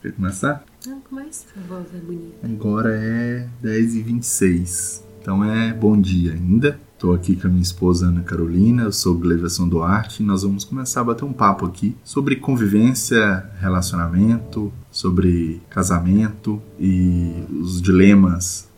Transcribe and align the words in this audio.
Quer 0.00 0.12
começar? 0.12 0.64
Não, 0.86 1.00
começa. 1.00 1.44
A 1.56 1.60
voz 1.66 1.86
é 1.92 1.98
bonita. 1.98 2.46
Agora 2.46 2.94
é 2.94 3.48
10h26. 3.64 5.02
Então 5.20 5.44
é 5.44 5.72
bom 5.72 6.00
dia 6.00 6.34
ainda. 6.34 6.78
Estou 6.94 7.14
aqui 7.14 7.34
com 7.34 7.48
a 7.48 7.50
minha 7.50 7.62
esposa 7.62 8.06
Ana 8.06 8.22
Carolina, 8.22 8.84
eu 8.84 8.92
sou 8.92 9.16
Gleverson 9.16 9.68
Duarte 9.68 10.22
e 10.22 10.26
nós 10.26 10.42
vamos 10.42 10.64
começar 10.64 11.00
a 11.00 11.04
bater 11.04 11.24
um 11.24 11.32
papo 11.32 11.64
aqui 11.64 11.96
sobre 12.02 12.36
convivência, 12.36 13.44
relacionamento, 13.60 14.72
sobre 14.90 15.60
casamento 15.70 16.60
e 16.78 17.44
os 17.50 17.80
dilemas 17.80 18.68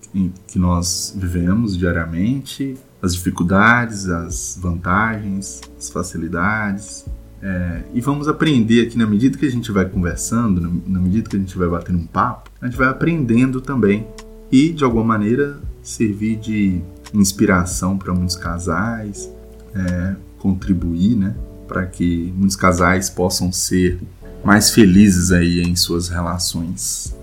que 0.47 0.59
nós 0.59 1.15
vivemos 1.17 1.79
diariamente, 1.79 2.77
as 3.01 3.15
dificuldades, 3.15 4.09
as 4.09 4.59
vantagens, 4.61 5.61
as 5.79 5.89
facilidades, 5.89 7.07
é, 7.43 7.83
e 7.95 8.01
vamos 8.01 8.29
aprender 8.29 8.87
aqui 8.87 8.99
na 8.99 9.07
medida 9.07 9.39
que 9.39 9.47
a 9.47 9.51
gente 9.51 9.73
vai 9.73 9.89
conversando, 9.89 10.61
na 10.87 11.01
medida 11.01 11.29
que 11.29 11.37
a 11.37 11.39
gente 11.39 11.57
vai 11.57 11.69
batendo 11.69 11.99
um 11.99 12.07
papo, 12.07 12.51
a 12.61 12.67
gente 12.67 12.77
vai 12.77 12.89
aprendendo 12.89 13.61
também 13.61 14.07
e 14.53 14.73
de 14.73 14.85
alguma 14.85 15.05
maneira 15.05 15.59
servir 15.83 16.37
de 16.37 16.83
inspiração 17.15 17.97
para 17.97 18.13
muitos 18.15 18.37
casais, 18.37 19.31
é, 19.75 20.17
contribuir, 20.39 21.17
né, 21.17 21.35
para 21.67 21.87
que 21.87 22.33
muitos 22.37 22.57
casais 22.57 23.09
possam 23.09 23.51
ser 23.51 23.99
mais 24.45 24.71
felizes 24.71 25.33
aí 25.33 25.63
em 25.63 25.75
suas 25.75 26.09
relações, 26.09 27.17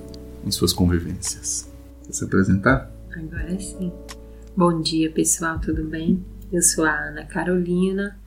em 0.46 0.52
suas 0.52 0.74
convivências. 0.74 1.70
Quer 2.06 2.14
se 2.14 2.24
apresentar? 2.24 2.92
Agora 3.16 3.60
sim. 3.60 3.92
Bom 4.56 4.82
dia, 4.82 5.12
pessoal, 5.12 5.60
tudo 5.60 5.84
bem? 5.84 6.24
Eu 6.52 6.62
sou 6.62 6.86
a 6.86 6.92
Ana 6.92 7.26
Carolina 7.26 8.18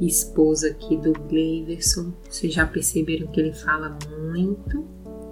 esposa 0.00 0.68
aqui 0.68 0.96
do 0.96 1.12
Gleiverson. 1.12 2.12
Vocês 2.28 2.52
já 2.52 2.66
perceberam 2.66 3.26
que 3.28 3.40
ele 3.40 3.52
fala 3.52 3.98
muito 4.32 4.84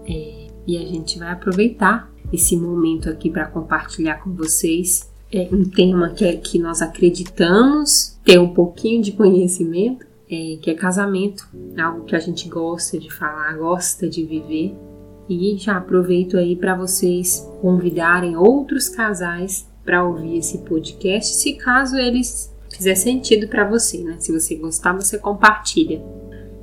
é, 0.06 0.48
e 0.66 0.76
a 0.76 0.86
gente 0.86 1.18
vai 1.18 1.30
aproveitar 1.30 2.12
esse 2.32 2.56
momento 2.56 3.08
aqui 3.08 3.30
para 3.30 3.46
compartilhar 3.46 4.16
com 4.22 4.32
vocês 4.34 5.10
é, 5.32 5.48
um 5.52 5.64
tema 5.64 6.10
que, 6.10 6.24
é, 6.24 6.36
que 6.36 6.58
nós 6.58 6.82
acreditamos 6.82 8.18
ter 8.24 8.38
um 8.38 8.52
pouquinho 8.52 9.02
de 9.02 9.12
conhecimento, 9.12 10.06
é, 10.30 10.58
que 10.60 10.70
é 10.70 10.74
casamento, 10.74 11.48
algo 11.78 12.04
que 12.04 12.14
a 12.14 12.18
gente 12.18 12.48
gosta 12.48 12.98
de 12.98 13.12
falar, 13.12 13.56
gosta 13.56 14.08
de 14.08 14.24
viver. 14.24 14.74
E 15.28 15.56
já 15.58 15.76
aproveito 15.76 16.38
aí 16.38 16.56
para 16.56 16.74
vocês 16.74 17.46
convidarem 17.60 18.36
outros 18.36 18.88
casais 18.88 19.68
para 19.84 20.04
ouvir 20.04 20.38
esse 20.38 20.58
podcast, 20.58 21.34
se 21.34 21.54
caso 21.54 21.96
eles 21.96 22.54
fizer 22.70 22.94
sentido 22.94 23.48
para 23.48 23.68
você, 23.68 23.98
né? 24.02 24.16
Se 24.18 24.32
você 24.32 24.54
gostar, 24.54 24.92
você 24.92 25.18
compartilha. 25.18 26.02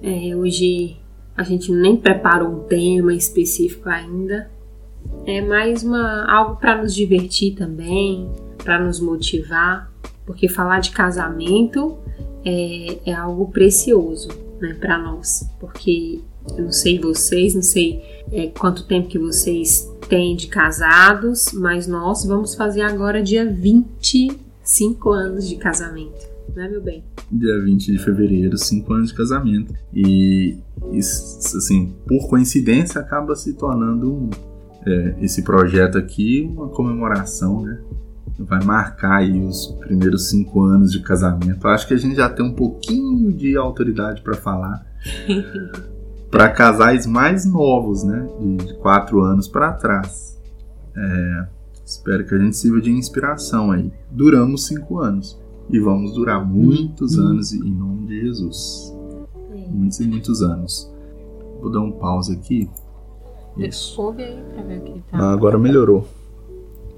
É, 0.02 0.36
hoje 0.36 0.98
a 1.36 1.44
gente 1.44 1.72
nem 1.72 1.98
preparou 1.98 2.50
um 2.50 2.64
tema 2.64 3.14
específico 3.14 3.90
ainda. 3.90 4.50
É 5.26 5.42
mais 5.42 5.84
uma 5.84 6.26
algo 6.32 6.56
para 6.58 6.82
nos 6.82 6.94
divertir 6.94 7.56
também, 7.56 8.30
para 8.64 8.80
nos 8.80 9.00
motivar, 9.00 9.92
porque 10.26 10.48
falar 10.48 10.80
de 10.80 10.92
casamento 10.92 11.98
é, 12.44 13.12
é 13.12 13.14
algo 13.14 13.50
precioso, 13.52 14.30
né, 14.60 14.76
para 14.80 14.98
nós, 14.98 15.50
porque 15.60 16.22
eu 16.58 16.66
não 16.66 16.72
sei 16.72 17.00
vocês, 17.00 17.54
não 17.54 17.62
sei 17.62 18.04
é, 18.32 18.48
quanto 18.48 18.86
tempo 18.88 19.08
que 19.08 19.20
vocês 19.20 19.92
têm 20.08 20.36
de 20.36 20.48
casados, 20.48 21.52
mas 21.54 21.88
nós 21.88 22.24
vamos 22.26 22.56
fazer 22.56 22.82
agora 22.82 23.22
dia 23.22 23.46
20 23.46 24.45
cinco 24.66 25.12
anos 25.12 25.48
de 25.48 25.56
casamento, 25.56 26.28
né, 26.54 26.68
meu 26.68 26.82
bem? 26.82 27.04
Dia 27.32 27.62
20 27.62 27.92
de 27.92 27.98
fevereiro, 28.00 28.58
cinco 28.58 28.94
anos 28.94 29.10
de 29.10 29.16
casamento. 29.16 29.74
E, 29.94 30.58
isso, 30.92 31.58
assim, 31.58 31.96
por 32.08 32.28
coincidência, 32.28 33.00
acaba 33.00 33.36
se 33.36 33.54
tornando 33.54 34.12
um, 34.12 34.30
é, 34.86 35.16
esse 35.22 35.44
projeto 35.44 35.98
aqui 35.98 36.52
uma 36.52 36.68
comemoração, 36.68 37.62
né? 37.62 37.80
Vai 38.38 38.62
marcar 38.64 39.20
aí 39.20 39.40
os 39.40 39.68
primeiros 39.80 40.30
cinco 40.30 40.62
anos 40.64 40.92
de 40.92 41.02
casamento. 41.02 41.66
Acho 41.68 41.88
que 41.88 41.94
a 41.94 41.98
gente 41.98 42.16
já 42.16 42.30
tem 42.30 42.46
um 42.46 42.54
pouquinho 42.54 43.32
de 43.32 43.56
autoridade 43.56 44.22
para 44.22 44.36
falar. 44.36 44.86
para 46.30 46.50
casais 46.50 47.06
mais 47.06 47.46
novos, 47.46 48.04
né? 48.04 48.28
De, 48.40 48.58
de 48.58 48.74
quatro 48.80 49.22
anos 49.22 49.48
para 49.48 49.72
trás. 49.72 50.38
É, 50.98 51.48
Espero 51.86 52.26
que 52.26 52.34
a 52.34 52.40
gente 52.40 52.58
sirva 52.58 52.82
de 52.82 52.90
inspiração 52.92 53.72
aí. 53.72 53.92
Duramos 54.10 54.66
cinco 54.66 55.00
anos 55.00 55.40
e 55.70 55.80
vamos 55.80 56.14
durar 56.14 56.44
muitos 56.44 57.16
uhum. 57.16 57.28
anos 57.28 57.54
em 57.54 57.72
nome 57.72 58.08
de 58.08 58.22
Jesus. 58.22 58.92
Muitos 59.70 60.00
e 60.00 60.08
muitos 60.08 60.42
anos. 60.42 60.92
Vou 61.62 61.72
dar 61.72 61.82
um 61.82 61.92
pause 61.92 62.34
aqui. 62.34 62.70
Isso. 63.58 64.02
Ouve 64.02 64.24
aí 64.24 64.44
pra 64.54 64.64
ver 64.64 64.80
o 64.80 64.84
que 64.84 65.00
tá. 65.12 65.18
Ah, 65.18 65.32
agora 65.32 65.60
melhorou. 65.60 66.08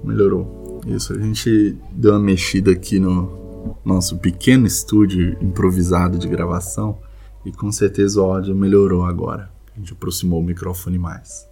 Melhorou. 0.02 0.80
Isso, 0.86 1.12
a 1.12 1.18
gente 1.20 1.76
deu 1.92 2.12
uma 2.12 2.20
mexida 2.20 2.70
aqui 2.70 2.98
no 2.98 3.76
nosso 3.84 4.18
pequeno 4.18 4.66
estúdio 4.66 5.36
improvisado 5.42 6.18
de 6.18 6.28
gravação 6.28 6.98
e 7.44 7.52
com 7.52 7.70
certeza 7.70 8.20
o 8.20 8.24
áudio 8.24 8.54
melhorou 8.54 9.04
agora. 9.04 9.50
A 9.74 9.78
gente 9.78 9.92
aproximou 9.92 10.40
o 10.40 10.44
microfone 10.44 10.98
mais. 10.98 11.46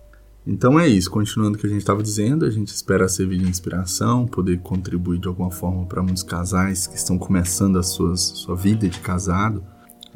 Então 0.46 0.78
é 0.78 0.86
isso, 0.86 1.10
continuando 1.10 1.56
o 1.56 1.60
que 1.60 1.66
a 1.66 1.70
gente 1.70 1.80
estava 1.80 2.02
dizendo, 2.02 2.44
a 2.44 2.50
gente 2.50 2.68
espera 2.68 3.08
servir 3.08 3.38
de 3.38 3.48
inspiração, 3.48 4.26
poder 4.26 4.60
contribuir 4.60 5.18
de 5.18 5.26
alguma 5.26 5.50
forma 5.50 5.84
para 5.86 6.00
muitos 6.02 6.22
casais 6.22 6.86
que 6.86 6.96
estão 6.96 7.18
começando 7.18 7.76
a 7.78 7.82
suas, 7.82 8.20
sua 8.20 8.54
vida 8.54 8.88
de 8.88 9.00
casado, 9.00 9.64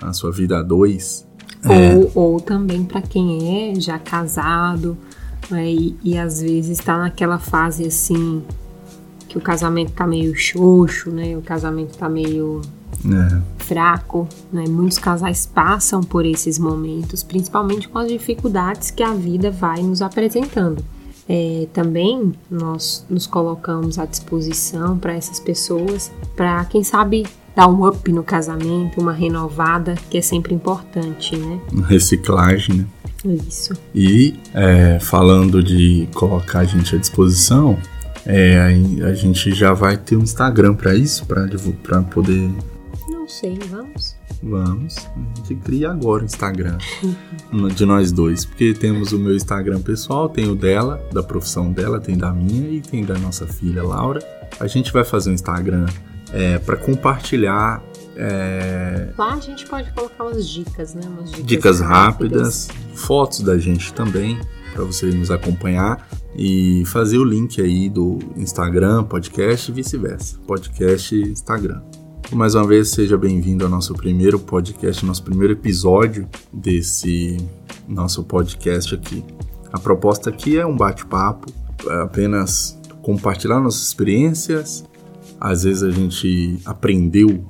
a 0.00 0.12
sua 0.12 0.30
vida 0.30 0.58
a 0.58 0.62
dois. 0.62 1.26
Ou, 1.64 1.72
é... 1.72 2.10
ou 2.14 2.40
também 2.40 2.84
para 2.84 3.02
quem 3.02 3.72
é 3.72 3.80
já 3.80 3.98
casado 3.98 4.96
né, 5.50 5.68
e, 5.72 5.96
e 6.02 6.16
às 6.16 6.40
vezes 6.40 6.78
está 6.78 6.96
naquela 6.96 7.38
fase 7.38 7.84
assim 7.84 8.42
que 9.30 9.38
o 9.38 9.40
casamento 9.40 9.92
tá 9.92 10.08
meio 10.08 10.34
xoxo, 10.34 11.08
né? 11.08 11.36
O 11.36 11.40
casamento 11.40 11.96
tá 11.96 12.08
meio 12.08 12.60
é. 13.06 13.40
fraco, 13.58 14.28
né? 14.52 14.64
Muitos 14.68 14.98
casais 14.98 15.46
passam 15.46 16.02
por 16.02 16.26
esses 16.26 16.58
momentos, 16.58 17.22
principalmente 17.22 17.88
com 17.88 17.98
as 18.00 18.08
dificuldades 18.08 18.90
que 18.90 19.04
a 19.04 19.14
vida 19.14 19.48
vai 19.48 19.82
nos 19.82 20.02
apresentando. 20.02 20.84
É, 21.28 21.68
também 21.72 22.32
nós 22.50 23.06
nos 23.08 23.24
colocamos 23.24 24.00
à 24.00 24.04
disposição 24.04 24.98
para 24.98 25.14
essas 25.14 25.38
pessoas, 25.38 26.10
para 26.34 26.64
quem 26.64 26.82
sabe 26.82 27.24
dar 27.54 27.68
um 27.68 27.86
up 27.86 28.10
no 28.10 28.24
casamento, 28.24 29.00
uma 29.00 29.12
renovada, 29.12 29.94
que 30.10 30.18
é 30.18 30.22
sempre 30.22 30.52
importante, 30.52 31.36
né? 31.36 31.60
Reciclagem, 31.86 32.78
né? 32.78 32.86
Isso. 33.46 33.74
E 33.94 34.34
é, 34.52 34.98
falando 34.98 35.62
de 35.62 36.08
colocar 36.14 36.60
a 36.60 36.64
gente 36.64 36.96
à 36.96 36.98
disposição, 36.98 37.78
é, 38.26 38.58
a, 39.04 39.14
gente 39.14 39.52
já 39.52 39.72
vai 39.72 39.96
ter 39.96 40.16
um 40.16 40.22
Instagram 40.22 40.74
para 40.74 40.94
isso, 40.94 41.26
para 41.26 42.02
poder 42.02 42.50
sei, 43.30 43.58
vamos? 43.70 44.16
Vamos. 44.42 44.96
A 44.98 45.36
gente 45.36 45.54
cria 45.62 45.90
agora 45.90 46.22
o 46.22 46.26
Instagram 46.26 46.78
de 47.74 47.86
nós 47.86 48.10
dois. 48.10 48.44
Porque 48.44 48.74
temos 48.74 49.12
o 49.12 49.18
meu 49.18 49.36
Instagram 49.36 49.80
pessoal, 49.80 50.28
tem 50.28 50.48
o 50.48 50.54
dela, 50.54 51.02
da 51.12 51.22
profissão 51.22 51.70
dela, 51.72 52.00
tem 52.00 52.18
da 52.18 52.32
minha 52.32 52.70
e 52.70 52.80
tem 52.80 53.04
da 53.04 53.16
nossa 53.18 53.46
filha 53.46 53.82
Laura. 53.82 54.20
A 54.58 54.66
gente 54.66 54.92
vai 54.92 55.04
fazer 55.04 55.30
um 55.30 55.34
Instagram 55.34 55.86
é, 56.32 56.58
para 56.58 56.76
compartilhar. 56.76 57.82
É... 58.16 59.10
Lá 59.16 59.34
a 59.34 59.40
gente 59.40 59.66
pode 59.66 59.90
colocar 59.92 60.24
umas 60.24 60.46
dicas, 60.48 60.94
né? 60.94 61.02
Umas 61.06 61.30
dicas, 61.30 61.46
dicas 61.46 61.80
rápidas, 61.80 62.68
rápidas, 62.68 62.98
fotos 62.98 63.40
da 63.40 63.56
gente 63.56 63.92
também, 63.94 64.38
para 64.74 64.84
você 64.84 65.06
nos 65.06 65.30
acompanhar 65.30 66.06
e 66.36 66.84
fazer 66.86 67.18
o 67.18 67.24
link 67.24 67.60
aí 67.60 67.88
do 67.88 68.18
Instagram, 68.36 69.04
podcast 69.04 69.70
e 69.70 69.74
vice-versa. 69.74 70.38
Podcast 70.46 71.14
e 71.14 71.30
Instagram. 71.30 71.80
Mais 72.32 72.54
uma 72.54 72.66
vez, 72.66 72.90
seja 72.90 73.18
bem-vindo 73.18 73.64
ao 73.64 73.70
nosso 73.70 73.92
primeiro 73.94 74.38
podcast, 74.38 75.04
nosso 75.04 75.22
primeiro 75.24 75.52
episódio 75.52 76.28
desse 76.52 77.36
nosso 77.88 78.22
podcast 78.22 78.94
aqui. 78.94 79.24
A 79.72 79.78
proposta 79.78 80.30
aqui 80.30 80.56
é 80.56 80.64
um 80.64 80.76
bate-papo, 80.76 81.52
é 81.86 82.02
apenas 82.02 82.78
compartilhar 83.02 83.60
nossas 83.60 83.82
experiências. 83.82 84.84
Às 85.40 85.64
vezes 85.64 85.82
a 85.82 85.90
gente 85.90 86.58
aprendeu 86.64 87.44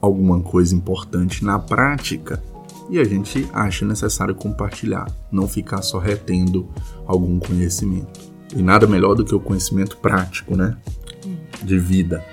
alguma 0.00 0.40
coisa 0.40 0.74
importante 0.74 1.44
na 1.44 1.58
prática 1.58 2.42
e 2.90 2.98
a 2.98 3.04
gente 3.04 3.48
acha 3.52 3.84
necessário 3.84 4.34
compartilhar, 4.34 5.06
não 5.30 5.48
ficar 5.48 5.82
só 5.82 5.98
retendo 5.98 6.68
algum 7.06 7.38
conhecimento. 7.38 8.20
E 8.54 8.62
nada 8.62 8.86
melhor 8.86 9.14
do 9.14 9.24
que 9.24 9.34
o 9.34 9.40
conhecimento 9.40 9.96
prático, 9.96 10.56
né? 10.56 10.76
De 11.62 11.78
vida. 11.78 12.24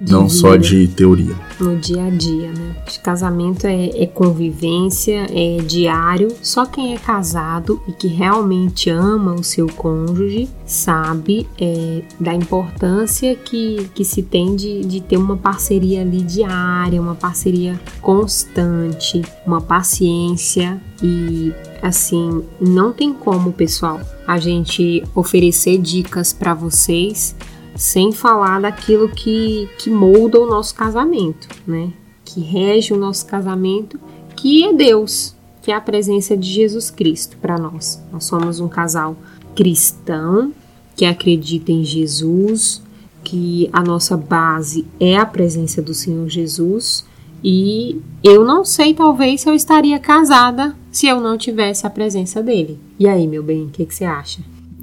Não 0.00 0.28
só 0.28 0.56
de 0.56 0.88
teoria. 0.88 1.34
No 1.58 1.76
dia 1.76 2.04
a 2.04 2.10
dia, 2.10 2.52
né? 2.52 2.76
De 2.90 3.00
casamento 3.00 3.66
é, 3.66 4.02
é, 4.02 4.06
convivência, 4.06 5.26
é 5.30 5.62
diário. 5.62 6.28
Só 6.42 6.66
quem 6.66 6.94
é 6.94 6.98
casado 6.98 7.80
e 7.88 7.92
que 7.92 8.06
realmente 8.06 8.90
ama 8.90 9.34
o 9.34 9.42
seu 9.42 9.66
cônjuge 9.66 10.48
sabe 10.66 11.46
é, 11.58 12.02
da 12.20 12.34
importância 12.34 13.34
que, 13.36 13.88
que 13.94 14.04
se 14.04 14.22
tem 14.22 14.54
de, 14.54 14.84
de 14.84 15.00
ter 15.00 15.16
uma 15.16 15.36
parceria 15.36 16.02
ali 16.02 16.22
diária, 16.22 17.00
uma 17.00 17.14
parceria 17.14 17.80
constante, 18.00 19.22
uma 19.46 19.60
paciência 19.60 20.80
e 21.02 21.52
assim, 21.82 22.42
não 22.60 22.92
tem 22.92 23.12
como, 23.12 23.52
pessoal, 23.52 24.00
a 24.26 24.38
gente 24.38 25.04
oferecer 25.14 25.78
dicas 25.78 26.32
para 26.32 26.52
vocês 26.52 27.34
sem 27.76 28.12
falar 28.12 28.60
daquilo 28.60 29.08
que, 29.08 29.68
que 29.78 29.90
molda 29.90 30.40
o 30.40 30.46
nosso 30.46 30.74
casamento, 30.74 31.48
né? 31.66 31.92
Que 32.24 32.40
rege 32.40 32.92
o 32.92 32.98
nosso 32.98 33.26
casamento, 33.26 33.98
que 34.34 34.64
é 34.64 34.72
Deus, 34.72 35.34
que 35.62 35.70
é 35.70 35.74
a 35.74 35.80
presença 35.80 36.36
de 36.36 36.48
Jesus 36.48 36.90
Cristo 36.90 37.36
para 37.36 37.58
nós. 37.58 38.02
Nós 38.12 38.24
somos 38.24 38.60
um 38.60 38.68
casal 38.68 39.16
cristão 39.54 40.52
que 40.94 41.04
acredita 41.04 41.70
em 41.70 41.84
Jesus, 41.84 42.82
que 43.22 43.68
a 43.72 43.82
nossa 43.82 44.16
base 44.16 44.86
é 44.98 45.16
a 45.16 45.26
presença 45.26 45.82
do 45.82 45.92
Senhor 45.92 46.28
Jesus. 46.28 47.04
E 47.44 48.00
eu 48.22 48.44
não 48.44 48.64
sei, 48.64 48.94
talvez, 48.94 49.42
se 49.42 49.48
eu 49.48 49.54
estaria 49.54 49.98
casada 49.98 50.74
se 50.90 51.06
eu 51.06 51.20
não 51.20 51.36
tivesse 51.36 51.86
a 51.86 51.90
presença 51.90 52.42
dele. 52.42 52.78
E 52.98 53.06
aí, 53.06 53.26
meu 53.26 53.42
bem, 53.42 53.64
o 53.64 53.68
que, 53.68 53.84
que 53.84 53.94
você 53.94 54.04
acha? 54.04 54.40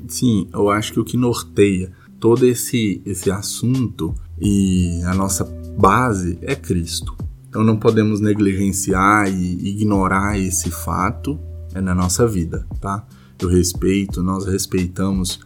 Sim, 0.07 0.47
eu 0.53 0.69
acho 0.69 0.93
que 0.93 0.99
o 0.99 1.03
que 1.03 1.17
norteia 1.17 1.91
todo 2.23 2.45
esse, 2.45 3.01
esse 3.05 3.29
assunto 3.29 4.15
e 4.39 5.01
a 5.03 5.13
nossa 5.13 5.43
base 5.77 6.39
é 6.41 6.55
Cristo. 6.55 7.13
Então 7.49 7.65
não 7.65 7.75
podemos 7.75 8.21
negligenciar 8.21 9.27
e 9.27 9.71
ignorar 9.71 10.39
esse 10.39 10.71
fato 10.71 11.37
é 11.75 11.81
na 11.81 11.93
nossa 11.93 12.25
vida, 12.25 12.65
tá? 12.79 13.05
Eu 13.41 13.49
respeito, 13.49 14.23
nós 14.23 14.45
respeitamos 14.45 15.41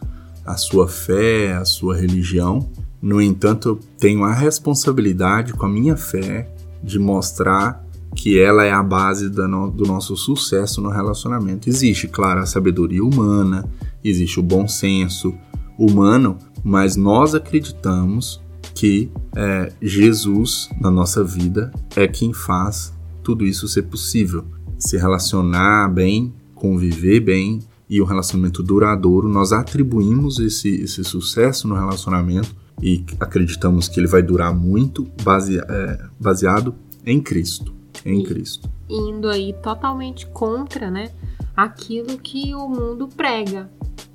a 0.46 0.56
sua 0.56 0.86
fé, 0.86 1.56
a 1.56 1.64
sua 1.64 1.96
religião. 1.96 2.70
No 3.02 3.20
entanto, 3.20 3.70
eu 3.70 3.80
tenho 3.98 4.22
a 4.22 4.32
responsabilidade 4.32 5.54
com 5.54 5.66
a 5.66 5.68
minha 5.68 5.96
fé 5.96 6.48
de 6.80 6.96
mostrar 6.96 7.84
que 8.14 8.38
ela 8.38 8.64
é 8.64 8.70
a 8.70 8.84
base 8.84 9.28
do 9.28 9.84
nosso 9.84 10.16
sucesso 10.16 10.80
no 10.80 10.90
relacionamento. 10.90 11.68
Existe, 11.68 12.06
claro, 12.06 12.38
a 12.38 12.46
sabedoria 12.46 13.02
humana, 13.02 13.68
existe 14.04 14.38
o 14.38 14.44
bom 14.44 14.68
senso 14.68 15.34
humano, 15.78 16.36
mas 16.64 16.96
nós 16.96 17.34
acreditamos 17.34 18.40
que 18.74 19.10
é, 19.36 19.72
Jesus 19.82 20.68
na 20.80 20.90
nossa 20.90 21.24
vida 21.24 21.72
é 21.96 22.06
quem 22.06 22.32
faz 22.32 22.92
tudo 23.22 23.44
isso 23.44 23.66
ser 23.68 23.82
possível. 23.82 24.44
Se 24.78 24.96
relacionar 24.96 25.88
bem, 25.88 26.32
conviver 26.54 27.20
bem 27.20 27.60
e 27.90 28.00
um 28.00 28.04
relacionamento 28.04 28.62
duradouro, 28.62 29.28
nós 29.28 29.52
atribuímos 29.52 30.38
esse, 30.38 30.82
esse 30.82 31.02
sucesso 31.02 31.66
no 31.66 31.74
relacionamento 31.74 32.54
e 32.80 33.04
acreditamos 33.18 33.88
que 33.88 33.98
ele 33.98 34.06
vai 34.06 34.22
durar 34.22 34.54
muito 34.54 35.08
base, 35.22 35.58
é, 35.58 35.98
baseado 36.18 36.74
em 37.04 37.20
Cristo. 37.20 37.74
Em 38.04 38.22
Cristo. 38.22 38.70
Indo 38.88 39.28
aí 39.28 39.54
totalmente 39.62 40.26
contra, 40.28 40.90
né? 40.90 41.10
Aquilo 41.58 42.16
que 42.18 42.54
o 42.54 42.68
mundo 42.68 43.08
prega. 43.08 43.68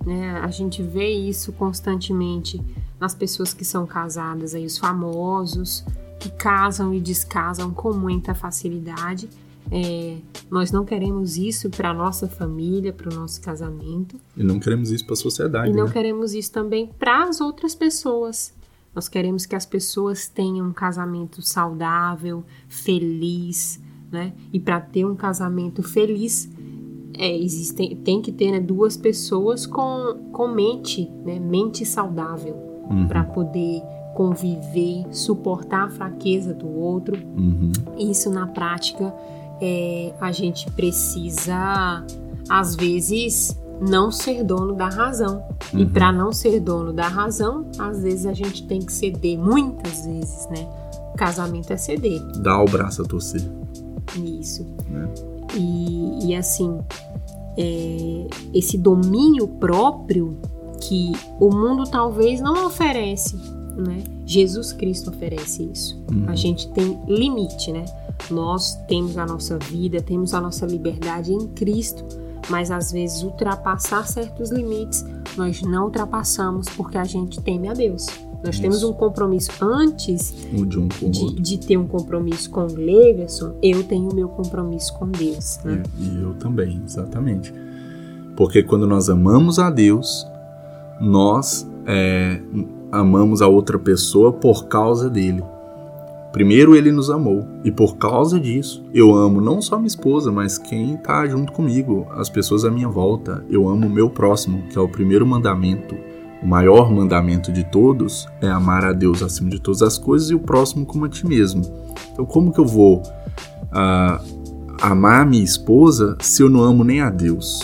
Né? 0.06 0.40
A 0.42 0.48
gente 0.48 0.82
vê 0.82 1.10
isso 1.10 1.52
constantemente 1.52 2.64
nas 2.98 3.14
pessoas 3.14 3.54
que 3.54 3.66
são 3.66 3.86
casadas, 3.86 4.56
aí, 4.56 4.66
os 4.66 4.78
famosos, 4.78 5.84
que 6.22 6.32
casam 6.32 6.94
e 6.94 7.02
descasam 7.02 7.74
com 7.74 7.92
muita 7.92 8.34
facilidade. 8.34 9.30
É, 9.70 10.20
nós 10.50 10.72
não 10.72 10.86
queremos 10.86 11.36
isso 11.36 11.70
para 11.70 11.90
a 11.90 11.94
nossa 11.94 12.30
família, 12.30 12.94
para 12.94 13.12
o 13.12 13.14
nosso 13.14 13.42
casamento. 13.42 14.16
E 14.38 14.42
não 14.42 14.58
queremos 14.58 14.90
isso 14.90 15.04
para 15.06 15.14
a 15.14 15.18
sociedade. 15.18 15.70
E 15.70 15.76
não 15.76 15.88
né? 15.88 15.92
queremos 15.92 16.34
isso 16.34 16.50
também 16.50 16.92
para 16.98 17.26
as 17.26 17.42
outras 17.42 17.76
pessoas. 17.76 18.54
Nós 18.96 19.10
queremos 19.10 19.46
que 19.46 19.54
as 19.54 19.66
pessoas 19.66 20.30
tenham 20.30 20.66
um 20.66 20.72
casamento 20.72 21.42
saudável, 21.42 22.46
feliz, 22.70 23.82
né? 24.10 24.32
E 24.54 24.62
para 24.62 24.80
ter 24.80 25.04
um 25.04 25.16
casamento 25.16 25.84
feliz, 25.84 26.50
é, 27.18 27.38
existem, 27.38 27.96
tem 27.98 28.22
que 28.22 28.32
ter 28.32 28.52
né, 28.52 28.60
duas 28.60 28.98
pessoas 28.98 29.66
com, 29.66 30.18
com 30.32 30.48
mente, 30.48 31.12
né, 31.26 31.40
mente 31.40 31.86
saudável, 31.86 32.56
uhum. 32.90 33.08
para 33.08 33.24
poder 33.24 33.82
conviver, 34.16 35.06
suportar 35.12 35.86
a 35.86 35.90
fraqueza 35.90 36.54
do 36.54 36.70
outro. 36.70 37.16
Uhum. 37.38 37.72
Isso 37.98 38.30
na 38.30 38.48
prática 38.48 39.14
é, 39.62 40.14
a 40.20 40.32
gente 40.32 40.70
precisa, 40.72 42.04
às 42.50 42.76
vezes, 42.76 43.60
não 43.82 44.12
ser 44.12 44.44
dono 44.44 44.74
da 44.74 44.90
razão. 44.90 45.44
Uhum. 45.74 45.80
E 45.80 45.86
para 45.86 46.12
não 46.12 46.32
ser 46.32 46.60
dono 46.60 46.94
da 46.94 47.08
razão, 47.08 47.66
às 47.78 48.02
vezes 48.02 48.26
a 48.26 48.34
gente 48.34 48.68
tem 48.68 48.80
que 48.80 48.92
ceder, 48.92 49.38
muitas 49.38 50.06
vezes, 50.06 50.48
né? 50.50 50.68
Casamento 51.18 51.72
é 51.72 51.78
ceder. 51.78 52.22
Dá 52.42 52.62
o 52.62 52.66
braço 52.66 53.02
a 53.04 53.06
torcer. 53.06 53.42
Isso. 54.16 54.66
É. 54.92 55.34
E, 55.56 56.28
e 56.28 56.36
assim, 56.36 56.80
é, 57.58 58.28
esse 58.54 58.78
domínio 58.78 59.48
próprio 59.48 60.38
que 60.82 61.12
o 61.40 61.50
mundo 61.50 61.86
talvez 61.90 62.42
não 62.42 62.66
oferece, 62.66 63.36
né? 63.78 64.04
Jesus 64.26 64.74
Cristo 64.74 65.10
oferece 65.10 65.64
isso. 65.72 66.04
Uhum. 66.12 66.26
A 66.28 66.36
gente 66.36 66.68
tem 66.70 67.00
limite, 67.08 67.72
né? 67.72 67.86
Nós 68.30 68.76
temos 68.88 69.18
a 69.18 69.26
nossa 69.26 69.58
vida, 69.58 70.02
temos 70.02 70.34
a 70.34 70.42
nossa 70.42 70.66
liberdade 70.66 71.34
em 71.34 71.48
Cristo, 71.50 72.04
mas 72.50 72.72
às 72.72 72.92
vezes 72.92 73.24
ultrapassar 73.24 74.08
certos 74.08 74.52
limites 74.52 75.06
nós 75.38 75.62
não 75.62 75.86
ultrapassamos 75.86 76.68
porque 76.70 76.98
a 76.98 77.04
gente 77.04 77.42
teme 77.42 77.68
a 77.68 77.74
Deus. 77.74 78.06
Nós 78.44 78.56
Isso. 78.56 78.62
temos 78.62 78.84
um 78.84 78.92
compromisso 78.92 79.52
antes 79.62 80.36
de, 80.52 80.78
um 80.78 80.88
de, 80.88 81.42
de, 81.42 81.58
ter 81.58 81.78
um 81.78 81.88
compromisso 81.88 82.50
com 82.50 82.66
o 82.66 82.76
Leverson, 82.76 83.54
eu 83.64 83.84
tenho 83.84 84.10
o 84.10 84.14
meu 84.14 84.28
compromisso 84.28 84.94
com 84.96 85.08
Deus. 85.08 85.60
Né? 85.64 85.82
E, 85.98 86.04
e 86.04 86.22
eu 86.22 86.34
também, 86.34 86.82
exatamente. 86.86 87.54
Porque 88.36 88.62
quando 88.62 88.86
nós 88.86 89.10
amamos 89.10 89.60
a 89.60 89.70
Deus, 89.70 90.28
nós 91.00 91.66
é, 91.86 92.42
amamos 92.92 93.42
a 93.42 93.48
outra 93.48 93.80
pessoa 93.80 94.34
por 94.34 94.66
causa 94.68 95.10
dele. 95.10 95.42
Primeiro 96.34 96.76
ele 96.76 96.92
nos 96.92 97.12
amou 97.12 97.46
e 97.64 97.72
por 97.72 97.96
causa 97.96 98.40
disso 98.40 98.84
eu 98.92 99.16
amo 99.16 99.40
não 99.40 99.62
só 99.62 99.78
minha 99.78 99.88
esposa, 99.88 100.32
mas 100.32 100.58
quem 100.58 100.96
está 100.96 101.26
junto 101.28 101.54
comigo, 101.54 102.08
as 102.16 102.28
pessoas 102.28 102.66
à 102.66 102.72
minha 102.72 102.90
volta. 102.90 103.46
Eu 103.50 103.70
amo 103.70 103.88
o 103.88 103.90
meu 103.90 104.10
próximo, 104.10 104.64
que 104.64 104.78
é 104.78 104.82
o 104.82 104.90
primeiro 104.90 105.26
mandamento 105.26 105.96
o 106.44 106.48
maior 106.48 106.92
mandamento 106.92 107.54
de 107.54 107.64
todos 107.64 108.28
é 108.42 108.50
amar 108.50 108.84
a 108.84 108.92
Deus 108.92 109.24
acima 109.24 109.50
de 109.50 109.60
todas 109.60 109.82
as 109.82 109.98
coisas 109.98 110.30
e 110.30 110.36
o 110.36 110.40
próximo 110.40 110.86
como 110.86 111.06
a 111.06 111.10
ti 111.10 111.26
mesmo. 111.26 111.64
Então, 112.12 112.26
como 112.26 112.52
que 112.52 112.60
eu 112.60 112.66
vou 112.66 112.98
uh, 112.98 114.22
amar 114.82 115.22
a 115.22 115.26
minha 115.26 115.44
esposa 115.44 116.18
se 116.20 116.44
eu 116.44 116.50
não 116.50 116.62
amo 116.62 116.84
nem 116.84 117.00
a 117.00 117.10
Deus? 117.10 117.62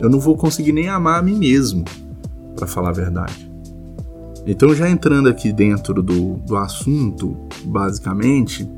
Eu 0.00 0.10
não 0.10 0.18
vou 0.18 0.36
conseguir 0.36 0.72
nem 0.72 0.88
amar 0.88 1.20
a 1.20 1.22
mim 1.22 1.38
mesmo, 1.38 1.84
para 2.56 2.66
falar 2.66 2.88
a 2.88 2.92
verdade. 2.92 3.50
Então, 4.44 4.74
já 4.74 4.90
entrando 4.90 5.28
aqui 5.28 5.52
dentro 5.52 6.02
do, 6.02 6.34
do 6.34 6.56
assunto, 6.56 7.36
basicamente, 7.64 8.68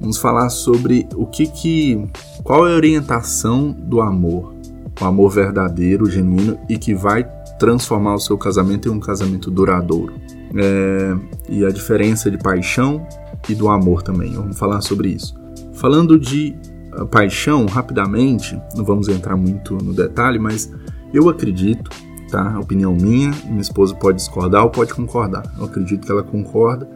vamos 0.00 0.18
falar 0.18 0.50
sobre 0.50 1.08
o 1.14 1.26
que 1.26 1.46
que, 1.46 2.06
qual 2.42 2.66
é 2.66 2.72
a 2.72 2.76
orientação 2.76 3.70
do 3.70 4.00
amor, 4.00 4.52
o 5.00 5.04
amor 5.04 5.30
verdadeiro, 5.30 6.10
genuíno 6.10 6.58
e 6.68 6.76
que 6.76 6.94
vai 6.94 7.35
transformar 7.58 8.14
o 8.14 8.18
seu 8.18 8.36
casamento 8.36 8.88
em 8.88 8.92
um 8.92 9.00
casamento 9.00 9.50
duradouro. 9.50 10.14
É, 10.54 11.16
e 11.48 11.64
a 11.64 11.70
diferença 11.70 12.30
de 12.30 12.38
paixão 12.38 13.06
e 13.48 13.54
do 13.54 13.68
amor 13.68 14.02
também. 14.02 14.32
Vamos 14.32 14.58
falar 14.58 14.80
sobre 14.80 15.08
isso. 15.08 15.34
Falando 15.74 16.18
de 16.18 16.54
ah, 16.92 17.04
paixão, 17.04 17.66
rapidamente, 17.66 18.58
não 18.74 18.84
vamos 18.84 19.08
entrar 19.08 19.36
muito 19.36 19.74
no 19.74 19.92
detalhe, 19.92 20.38
mas 20.38 20.72
eu 21.12 21.28
acredito, 21.28 21.90
tá? 22.30 22.58
Opinião 22.58 22.94
minha, 22.94 23.30
minha 23.46 23.60
esposa 23.60 23.94
pode 23.94 24.18
discordar 24.18 24.64
ou 24.64 24.70
pode 24.70 24.94
concordar. 24.94 25.44
Eu 25.58 25.64
acredito 25.64 26.06
que 26.06 26.12
ela 26.12 26.22
concorda. 26.22 26.88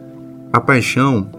A 0.51 0.59
paixão, 0.59 1.29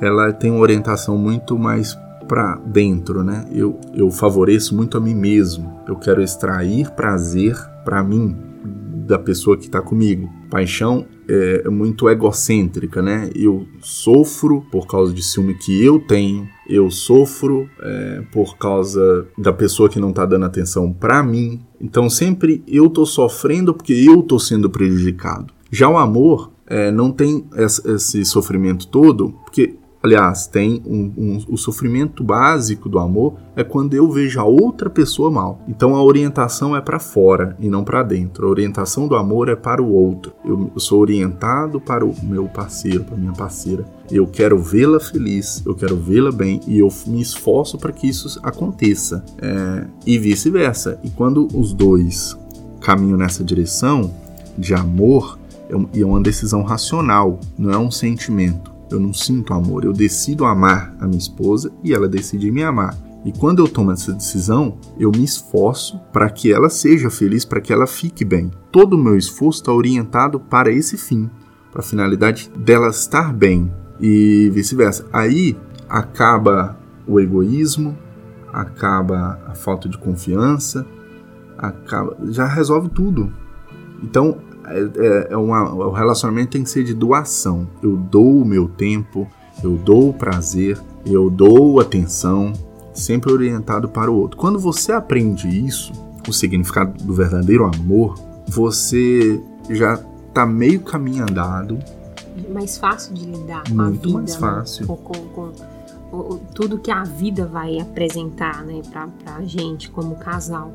ela 0.00 0.32
tem 0.32 0.50
uma 0.50 0.60
orientação 0.60 1.18
muito 1.18 1.58
mais 1.58 1.98
para 2.28 2.56
dentro, 2.66 3.22
né? 3.22 3.44
Eu, 3.52 3.78
eu 3.94 4.10
favoreço 4.10 4.74
muito 4.74 4.96
a 4.96 5.00
mim 5.00 5.14
mesmo. 5.14 5.80
Eu 5.86 5.96
quero 5.96 6.22
extrair 6.22 6.90
prazer 6.90 7.56
para 7.84 8.02
mim, 8.02 8.36
da 9.06 9.18
pessoa 9.18 9.56
que 9.56 9.64
está 9.64 9.80
comigo. 9.80 10.28
Paixão 10.50 11.06
é 11.28 11.68
muito 11.68 12.08
egocêntrica, 12.08 13.02
né? 13.02 13.30
Eu 13.34 13.66
sofro 13.80 14.64
por 14.70 14.86
causa 14.86 15.12
de 15.12 15.22
ciúme 15.22 15.54
que 15.54 15.84
eu 15.84 15.98
tenho, 15.98 16.48
eu 16.68 16.90
sofro 16.90 17.68
é, 17.80 18.22
por 18.32 18.56
causa 18.56 19.26
da 19.36 19.52
pessoa 19.52 19.88
que 19.88 19.98
não 19.98 20.10
está 20.10 20.24
dando 20.24 20.44
atenção 20.44 20.92
para 20.92 21.22
mim. 21.22 21.60
Então 21.80 22.08
sempre 22.08 22.62
eu 22.66 22.88
tô 22.88 23.04
sofrendo 23.04 23.74
porque 23.74 23.92
eu 23.92 24.22
tô 24.22 24.38
sendo 24.38 24.70
prejudicado. 24.70 25.52
Já 25.70 25.88
o 25.88 25.96
amor 25.96 26.52
é, 26.66 26.90
não 26.90 27.10
tem 27.10 27.44
esse 27.86 28.24
sofrimento 28.24 28.88
todo, 28.88 29.34
porque 29.44 29.76
Aliás, 30.06 30.46
tem 30.46 30.80
um, 30.86 31.12
um, 31.18 31.44
o 31.48 31.56
sofrimento 31.56 32.22
básico 32.22 32.88
do 32.88 33.00
amor 33.00 33.34
é 33.56 33.64
quando 33.64 33.94
eu 33.94 34.08
vejo 34.08 34.38
a 34.38 34.44
outra 34.44 34.88
pessoa 34.88 35.32
mal. 35.32 35.60
Então 35.66 35.96
a 35.96 36.02
orientação 36.02 36.76
é 36.76 36.80
para 36.80 37.00
fora 37.00 37.56
e 37.58 37.68
não 37.68 37.82
para 37.82 38.04
dentro. 38.04 38.46
A 38.46 38.50
orientação 38.50 39.08
do 39.08 39.16
amor 39.16 39.48
é 39.48 39.56
para 39.56 39.82
o 39.82 39.92
outro. 39.92 40.32
Eu, 40.44 40.70
eu 40.72 40.78
sou 40.78 41.00
orientado 41.00 41.80
para 41.80 42.06
o 42.06 42.14
meu 42.22 42.44
parceiro, 42.44 43.02
para 43.02 43.16
minha 43.16 43.32
parceira. 43.32 43.84
Eu 44.08 44.28
quero 44.28 44.60
vê-la 44.60 45.00
feliz, 45.00 45.60
eu 45.66 45.74
quero 45.74 45.96
vê-la 45.96 46.30
bem 46.30 46.60
e 46.68 46.78
eu 46.78 46.88
me 47.08 47.20
esforço 47.20 47.76
para 47.76 47.90
que 47.90 48.06
isso 48.06 48.38
aconteça. 48.44 49.24
É, 49.42 49.88
e 50.06 50.18
vice-versa. 50.18 51.00
E 51.02 51.10
quando 51.10 51.48
os 51.52 51.72
dois 51.72 52.38
caminham 52.80 53.18
nessa 53.18 53.42
direção 53.42 54.14
de 54.56 54.72
amor, 54.72 55.36
é, 55.68 56.00
é 56.00 56.06
uma 56.06 56.20
decisão 56.20 56.62
racional, 56.62 57.40
não 57.58 57.72
é 57.72 57.76
um 57.78 57.90
sentimento. 57.90 58.75
Eu 58.90 59.00
não 59.00 59.12
sinto 59.12 59.52
amor, 59.52 59.84
eu 59.84 59.92
decido 59.92 60.44
amar 60.44 60.94
a 61.00 61.06
minha 61.06 61.18
esposa 61.18 61.72
e 61.82 61.92
ela 61.92 62.08
decide 62.08 62.50
me 62.50 62.62
amar. 62.62 62.96
E 63.24 63.32
quando 63.32 63.58
eu 63.58 63.66
tomo 63.66 63.90
essa 63.90 64.12
decisão, 64.12 64.78
eu 64.96 65.10
me 65.10 65.24
esforço 65.24 65.98
para 66.12 66.30
que 66.30 66.52
ela 66.52 66.70
seja 66.70 67.10
feliz, 67.10 67.44
para 67.44 67.60
que 67.60 67.72
ela 67.72 67.86
fique 67.86 68.24
bem. 68.24 68.52
Todo 68.70 68.94
o 68.94 68.98
meu 68.98 69.16
esforço 69.16 69.60
está 69.60 69.72
orientado 69.72 70.38
para 70.38 70.70
esse 70.70 70.96
fim, 70.96 71.28
para 71.72 71.80
a 71.80 71.84
finalidade 71.84 72.48
dela 72.56 72.88
estar 72.88 73.32
bem 73.32 73.72
e 74.00 74.48
vice-versa. 74.52 75.06
Aí 75.12 75.56
acaba 75.88 76.78
o 77.04 77.18
egoísmo, 77.18 77.98
acaba 78.52 79.40
a 79.46 79.54
falta 79.54 79.88
de 79.88 79.98
confiança, 79.98 80.86
acaba, 81.58 82.16
já 82.30 82.46
resolve 82.46 82.88
tudo. 82.90 83.32
Então 84.02 84.38
é, 84.68 84.78
é, 84.78 85.28
é 85.30 85.36
uma, 85.36 85.72
o 85.72 85.92
relacionamento 85.92 86.50
tem 86.50 86.62
que 86.62 86.70
ser 86.70 86.84
de 86.84 86.94
doação. 86.94 87.66
Eu 87.82 87.96
dou 87.96 88.42
o 88.42 88.44
meu 88.44 88.68
tempo, 88.68 89.26
eu 89.62 89.76
dou 89.76 90.10
o 90.10 90.14
prazer, 90.14 90.78
eu 91.04 91.30
dou 91.30 91.80
atenção, 91.80 92.52
sempre 92.92 93.32
orientado 93.32 93.88
para 93.88 94.10
o 94.10 94.16
outro. 94.16 94.36
Quando 94.36 94.58
você 94.58 94.92
aprende 94.92 95.48
isso, 95.48 95.92
o 96.28 96.32
significado 96.32 97.02
do 97.04 97.14
verdadeiro 97.14 97.64
amor, 97.64 98.14
você 98.48 99.40
já 99.70 100.00
está 100.28 100.44
meio 100.46 100.80
caminho 100.80 101.22
andado. 101.22 101.78
Mais 102.52 102.76
fácil 102.76 103.14
de 103.14 103.24
lidar 103.24 103.62
com 103.68 103.80
a 103.80 103.90
vida. 103.90 104.08
Mais 104.08 104.34
né? 104.34 104.38
fácil. 104.38 104.86
Com, 104.86 104.96
com, 104.96 105.52
com, 106.10 106.38
tudo 106.54 106.78
que 106.78 106.90
a 106.90 107.02
vida 107.04 107.46
vai 107.46 107.78
apresentar 107.78 108.64
né, 108.64 108.80
para 108.92 109.36
a 109.36 109.44
gente 109.44 109.90
como 109.90 110.16
casal. 110.16 110.72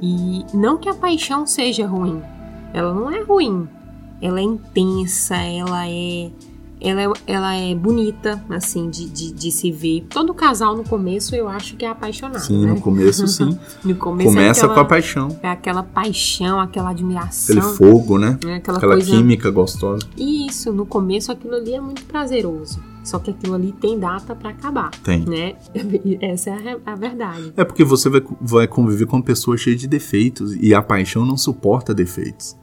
E 0.00 0.44
não 0.52 0.76
que 0.76 0.88
a 0.88 0.94
paixão 0.94 1.46
seja 1.46 1.86
ruim, 1.86 2.22
ela 2.74 2.92
não 2.92 3.08
é 3.08 3.22
ruim. 3.22 3.68
Ela 4.20 4.40
é 4.40 4.42
intensa, 4.42 5.36
ela 5.36 5.88
é. 5.88 6.30
Ela 6.80 7.02
é, 7.02 7.06
ela 7.26 7.54
é 7.54 7.74
bonita, 7.74 8.44
assim, 8.50 8.90
de, 8.90 9.08
de, 9.08 9.32
de 9.32 9.50
se 9.50 9.72
ver. 9.72 10.04
Todo 10.10 10.34
casal 10.34 10.76
no 10.76 10.84
começo 10.84 11.34
eu 11.34 11.48
acho 11.48 11.76
que 11.76 11.84
é 11.84 11.88
apaixonado. 11.88 12.40
Sim, 12.40 12.66
né? 12.66 12.74
no 12.74 12.80
começo 12.80 13.26
sim. 13.26 13.58
no 13.82 13.94
começo 13.94 14.28
Começa 14.28 14.60
é 14.60 14.64
aquela, 14.64 14.74
com 14.74 14.80
a 14.80 14.84
paixão. 14.84 15.40
É 15.42 15.48
aquela 15.48 15.82
paixão, 15.82 16.60
aquela 16.60 16.90
admiração. 16.90 17.56
Aquele 17.56 17.76
fogo, 17.76 18.18
né? 18.18 18.38
É 18.44 18.56
aquela, 18.56 18.76
aquela 18.76 18.94
coisa... 18.96 19.10
química 19.10 19.50
gostosa. 19.50 20.06
Isso, 20.18 20.72
no 20.72 20.84
começo 20.84 21.32
aquilo 21.32 21.54
ali 21.54 21.72
é 21.72 21.80
muito 21.80 22.04
prazeroso. 22.04 22.82
Só 23.02 23.18
que 23.18 23.30
aquilo 23.30 23.54
ali 23.54 23.72
tem 23.72 23.98
data 23.98 24.34
para 24.34 24.50
acabar. 24.50 24.90
Tem. 25.02 25.24
Né? 25.24 25.54
Essa 26.20 26.50
é 26.50 26.78
a, 26.84 26.92
a, 26.92 26.96
verdade. 26.96 27.52
É 27.56 27.64
porque 27.64 27.84
você 27.84 28.10
vai, 28.10 28.22
vai 28.40 28.66
conviver 28.66 29.06
com 29.06 29.16
uma 29.16 29.22
pessoa 29.22 29.56
cheia 29.56 29.76
de 29.76 29.86
defeitos 29.86 30.54
e 30.56 30.74
a 30.74 30.82
paixão 30.82 31.24
não 31.24 31.36
suporta 31.36 31.94
defeitos. 31.94 32.56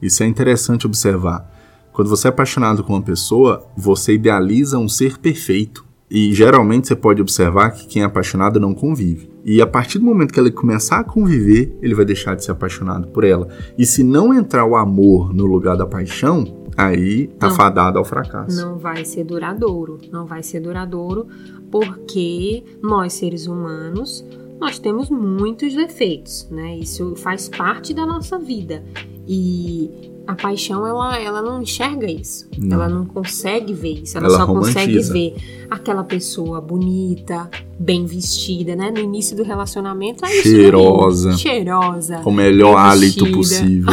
Isso 0.00 0.22
é 0.22 0.26
interessante 0.26 0.86
observar. 0.86 1.50
Quando 1.92 2.08
você 2.08 2.28
é 2.28 2.30
apaixonado 2.30 2.84
com 2.84 2.92
uma 2.92 3.02
pessoa, 3.02 3.66
você 3.76 4.12
idealiza 4.12 4.78
um 4.78 4.88
ser 4.88 5.18
perfeito. 5.18 5.84
E 6.10 6.32
geralmente 6.32 6.86
você 6.86 6.94
pode 6.94 7.20
observar 7.20 7.70
que 7.70 7.86
quem 7.86 8.02
é 8.02 8.04
apaixonado 8.04 8.60
não 8.60 8.74
convive. 8.74 9.30
E 9.44 9.60
a 9.62 9.66
partir 9.66 9.98
do 9.98 10.04
momento 10.04 10.32
que 10.32 10.38
ele 10.38 10.50
começar 10.50 10.98
a 10.98 11.04
conviver, 11.04 11.76
ele 11.80 11.94
vai 11.94 12.04
deixar 12.04 12.34
de 12.34 12.44
ser 12.44 12.52
apaixonado 12.52 13.08
por 13.08 13.24
ela. 13.24 13.48
E 13.78 13.86
se 13.86 14.04
não 14.04 14.34
entrar 14.34 14.64
o 14.64 14.76
amor 14.76 15.32
no 15.32 15.46
lugar 15.46 15.76
da 15.76 15.86
paixão, 15.86 16.66
aí 16.76 17.28
tá 17.38 17.48
não, 17.48 17.56
fadado 17.56 17.98
ao 17.98 18.04
fracasso. 18.04 18.60
Não 18.60 18.76
vai 18.76 19.04
ser 19.04 19.24
duradouro. 19.24 19.98
Não 20.12 20.26
vai 20.26 20.42
ser 20.42 20.60
duradouro 20.60 21.26
porque 21.70 22.62
nós, 22.82 23.14
seres 23.14 23.46
humanos, 23.46 24.24
nós 24.60 24.78
temos 24.78 25.10
muitos 25.10 25.74
defeitos, 25.74 26.48
né? 26.50 26.76
Isso 26.78 27.14
faz 27.16 27.48
parte 27.48 27.92
da 27.92 28.06
nossa 28.06 28.38
vida. 28.38 28.82
E 29.28 30.12
a 30.26 30.34
paixão, 30.34 30.86
ela, 30.86 31.18
ela 31.18 31.42
não 31.42 31.62
enxerga 31.62 32.10
isso. 32.10 32.48
Não. 32.58 32.76
Ela 32.76 32.88
não 32.88 33.04
consegue 33.04 33.72
ver 33.72 34.02
isso. 34.02 34.16
Ela, 34.18 34.26
ela 34.26 34.38
só 34.38 34.44
romantiza. 34.44 34.74
consegue 34.74 35.00
ver 35.00 35.66
aquela 35.70 36.02
pessoa 36.02 36.60
bonita, 36.60 37.48
bem 37.78 38.06
vestida, 38.06 38.74
né? 38.74 38.90
No 38.90 38.98
início 38.98 39.36
do 39.36 39.44
relacionamento 39.44 40.24
é 40.24 40.28
Cheirosa. 40.42 41.30
Isso 41.30 41.38
Cheirosa. 41.38 42.18
Com 42.18 42.30
o 42.30 42.34
melhor 42.34 42.76
hálito 42.76 43.30
possível. 43.30 43.92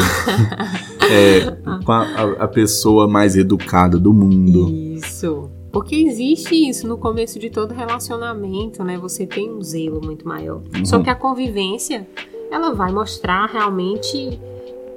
é, 1.09 1.51
com 1.83 1.91
a, 1.91 2.21
a 2.39 2.47
pessoa 2.47 3.07
mais 3.07 3.35
educada 3.35 3.99
do 3.99 4.13
mundo. 4.13 4.69
Isso. 4.69 5.49
Porque 5.73 5.95
existe 5.95 6.53
isso 6.53 6.87
no 6.87 6.99
começo 6.99 7.39
de 7.39 7.49
todo 7.49 7.73
relacionamento, 7.73 8.83
né? 8.83 8.95
Você 8.99 9.25
tem 9.25 9.51
um 9.51 9.59
zelo 9.59 9.99
muito 10.05 10.27
maior. 10.27 10.61
Uhum. 10.73 10.85
Só 10.85 10.99
que 10.99 11.09
a 11.09 11.15
convivência, 11.15 12.07
ela 12.51 12.71
vai 12.75 12.91
mostrar 12.91 13.47
realmente 13.47 14.39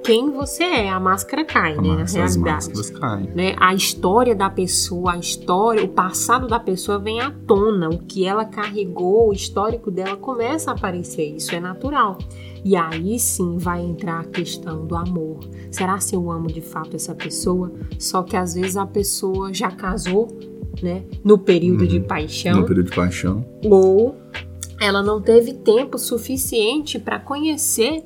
quem 0.05 0.31
você 0.31 0.65
é. 0.65 0.91
A 0.91 1.01
máscara 1.01 1.47
cai, 1.47 1.73
a 1.73 1.81
né? 1.81 1.89
Máscara, 1.89 2.27
na 2.27 2.31
realidade. 2.31 2.93
Caem. 2.93 3.31
Né? 3.35 3.57
A 3.59 3.73
história 3.73 4.35
da 4.35 4.51
pessoa, 4.51 5.15
a 5.15 5.17
história, 5.17 5.83
o 5.83 5.89
passado 5.89 6.47
da 6.47 6.61
pessoa 6.61 6.99
vem 6.99 7.23
à 7.23 7.31
tona. 7.31 7.89
O 7.89 7.99
que 8.01 8.27
ela 8.27 8.45
carregou, 8.45 9.31
o 9.31 9.33
histórico 9.33 9.91
dela 9.91 10.17
começa 10.19 10.71
a 10.71 10.75
aparecer. 10.75 11.37
Isso 11.37 11.55
é 11.55 11.59
natural. 11.59 12.19
E 12.63 12.77
aí 12.77 13.19
sim 13.19 13.57
vai 13.57 13.81
entrar 13.83 14.21
a 14.21 14.25
questão 14.25 14.87
do 14.87 14.95
amor. 14.95 15.39
Será 15.71 15.99
se 16.01 16.15
eu 16.15 16.31
amo 16.31 16.49
de 16.49 16.61
fato 16.61 16.97
essa 16.97 17.15
pessoa? 17.15 17.73
Só 17.99 18.23
que 18.23 18.37
às 18.37 18.55
vezes 18.55 18.77
a 18.77 18.85
pessoa 18.85 19.55
já 19.55 19.71
casou, 19.71 20.29
né? 20.83 21.03
No 21.25 21.39
período 21.39 21.83
uhum. 21.83 21.87
de 21.87 22.01
paixão. 22.01 22.61
No 22.61 22.67
período 22.67 22.91
de 22.91 22.97
paixão. 22.97 23.45
Ou 23.65 24.15
ela 24.81 25.03
não 25.03 25.21
teve 25.21 25.55
tempo 25.55 25.99
suficiente 25.99 26.99
para 26.99 27.19
conhecer 27.19 28.05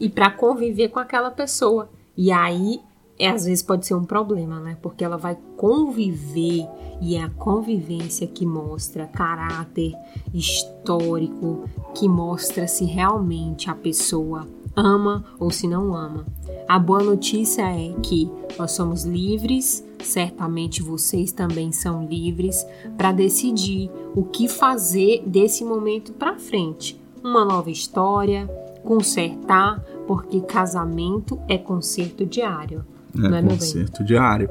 e 0.00 0.08
para 0.08 0.30
conviver 0.30 0.88
com 0.88 0.98
aquela 0.98 1.30
pessoa. 1.30 1.88
E 2.16 2.32
aí, 2.32 2.80
é, 3.18 3.28
às 3.28 3.44
vezes 3.44 3.62
pode 3.62 3.86
ser 3.86 3.94
um 3.94 4.04
problema, 4.04 4.60
né? 4.60 4.76
Porque 4.80 5.04
ela 5.04 5.16
vai 5.16 5.36
conviver 5.56 6.66
e 7.00 7.16
é 7.16 7.22
a 7.22 7.30
convivência 7.30 8.26
que 8.26 8.46
mostra 8.46 9.06
caráter 9.06 9.92
histórico, 10.32 11.68
que 11.94 12.08
mostra 12.08 12.66
se 12.66 12.84
realmente 12.84 13.68
a 13.68 13.74
pessoa 13.74 14.48
ama 14.76 15.24
ou 15.40 15.50
se 15.50 15.66
não 15.66 15.96
ama. 15.96 16.26
A 16.68 16.78
boa 16.78 17.02
notícia 17.02 17.62
é 17.62 17.94
que 18.02 18.30
nós 18.58 18.72
somos 18.72 19.04
livres, 19.04 19.84
certamente 20.02 20.82
vocês 20.82 21.32
também 21.32 21.72
são 21.72 22.06
livres 22.06 22.66
para 22.96 23.12
decidir 23.12 23.90
o 24.14 24.24
que 24.24 24.48
fazer 24.48 25.22
desse 25.26 25.64
momento 25.64 26.12
para 26.12 26.38
frente. 26.38 27.00
Uma 27.22 27.44
nova 27.44 27.70
história, 27.70 28.46
consertar, 28.84 29.82
porque 30.06 30.40
casamento 30.40 31.38
é 31.48 31.56
conserto 31.56 32.26
diário. 32.26 32.84
É, 33.14 33.18
não 33.18 33.36
é 33.36 33.42
conserto 33.42 34.04
diário. 34.04 34.50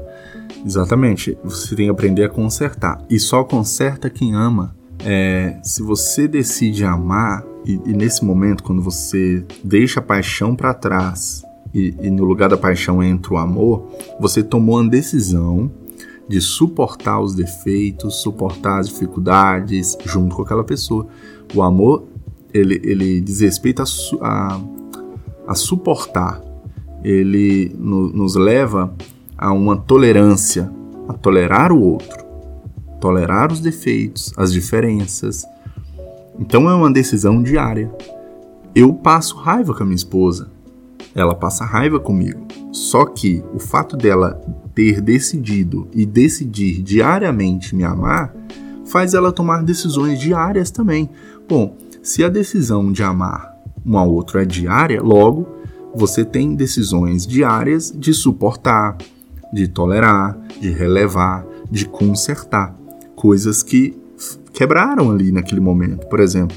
Exatamente. 0.64 1.36
Você 1.44 1.76
tem 1.76 1.86
que 1.86 1.90
aprender 1.90 2.24
a 2.24 2.28
consertar. 2.28 3.02
E 3.08 3.18
só 3.18 3.44
conserta 3.44 4.10
quem 4.10 4.34
ama. 4.34 4.74
É, 5.04 5.58
se 5.62 5.82
você 5.82 6.26
decide 6.26 6.84
amar, 6.84 7.44
e, 7.66 7.80
e, 7.86 7.92
nesse 7.92 8.24
momento, 8.24 8.62
quando 8.62 8.80
você 8.80 9.44
deixa 9.62 10.00
a 10.00 10.02
paixão 10.02 10.54
para 10.54 10.72
trás 10.72 11.42
e, 11.74 11.94
e 12.00 12.10
no 12.10 12.24
lugar 12.24 12.48
da 12.48 12.56
paixão 12.56 13.02
entra 13.02 13.34
o 13.34 13.36
amor, 13.36 13.88
você 14.20 14.42
tomou 14.42 14.76
uma 14.76 14.88
decisão 14.88 15.70
de 16.28 16.40
suportar 16.40 17.20
os 17.20 17.34
defeitos, 17.34 18.22
suportar 18.22 18.80
as 18.80 18.88
dificuldades 18.88 19.96
junto 20.04 20.36
com 20.36 20.42
aquela 20.42 20.64
pessoa. 20.64 21.06
O 21.54 21.62
amor 21.62 22.04
ele, 22.52 22.80
ele 22.82 23.20
diz 23.20 23.40
respeito 23.40 23.82
a, 23.82 23.86
a, 24.22 24.60
a 25.48 25.54
suportar, 25.54 26.40
ele 27.02 27.74
no, 27.78 28.08
nos 28.08 28.34
leva 28.34 28.94
a 29.36 29.52
uma 29.52 29.76
tolerância, 29.76 30.70
a 31.08 31.12
tolerar 31.12 31.72
o 31.72 31.80
outro, 31.80 32.24
tolerar 33.00 33.52
os 33.52 33.60
defeitos, 33.60 34.32
as 34.36 34.52
diferenças. 34.52 35.44
Então 36.38 36.68
é 36.68 36.74
uma 36.74 36.92
decisão 36.92 37.42
diária. 37.42 37.90
Eu 38.74 38.92
passo 38.92 39.36
raiva 39.36 39.74
com 39.74 39.82
a 39.82 39.86
minha 39.86 39.96
esposa, 39.96 40.50
ela 41.14 41.34
passa 41.34 41.64
raiva 41.64 41.98
comigo. 41.98 42.46
Só 42.72 43.06
que 43.06 43.42
o 43.54 43.58
fato 43.58 43.96
dela 43.96 44.40
ter 44.74 45.00
decidido 45.00 45.88
e 45.94 46.04
decidir 46.04 46.82
diariamente 46.82 47.74
me 47.74 47.84
amar 47.84 48.34
faz 48.84 49.14
ela 49.14 49.32
tomar 49.32 49.62
decisões 49.62 50.20
diárias 50.20 50.70
também. 50.70 51.08
Bom, 51.48 51.76
se 52.02 52.22
a 52.22 52.28
decisão 52.28 52.92
de 52.92 53.02
amar 53.02 53.56
um 53.84 53.96
ao 53.96 54.10
outro 54.12 54.38
é 54.38 54.44
diária, 54.44 55.02
logo 55.02 55.46
você 55.94 56.24
tem 56.24 56.54
decisões 56.54 57.26
diárias 57.26 57.90
de 57.90 58.12
suportar, 58.12 58.98
de 59.50 59.66
tolerar, 59.66 60.38
de 60.60 60.70
relevar, 60.70 61.46
de 61.70 61.86
consertar 61.86 62.76
coisas 63.14 63.62
que 63.62 63.96
quebraram 64.56 65.10
ali 65.10 65.30
naquele 65.30 65.60
momento. 65.60 66.06
Por 66.06 66.18
exemplo, 66.18 66.56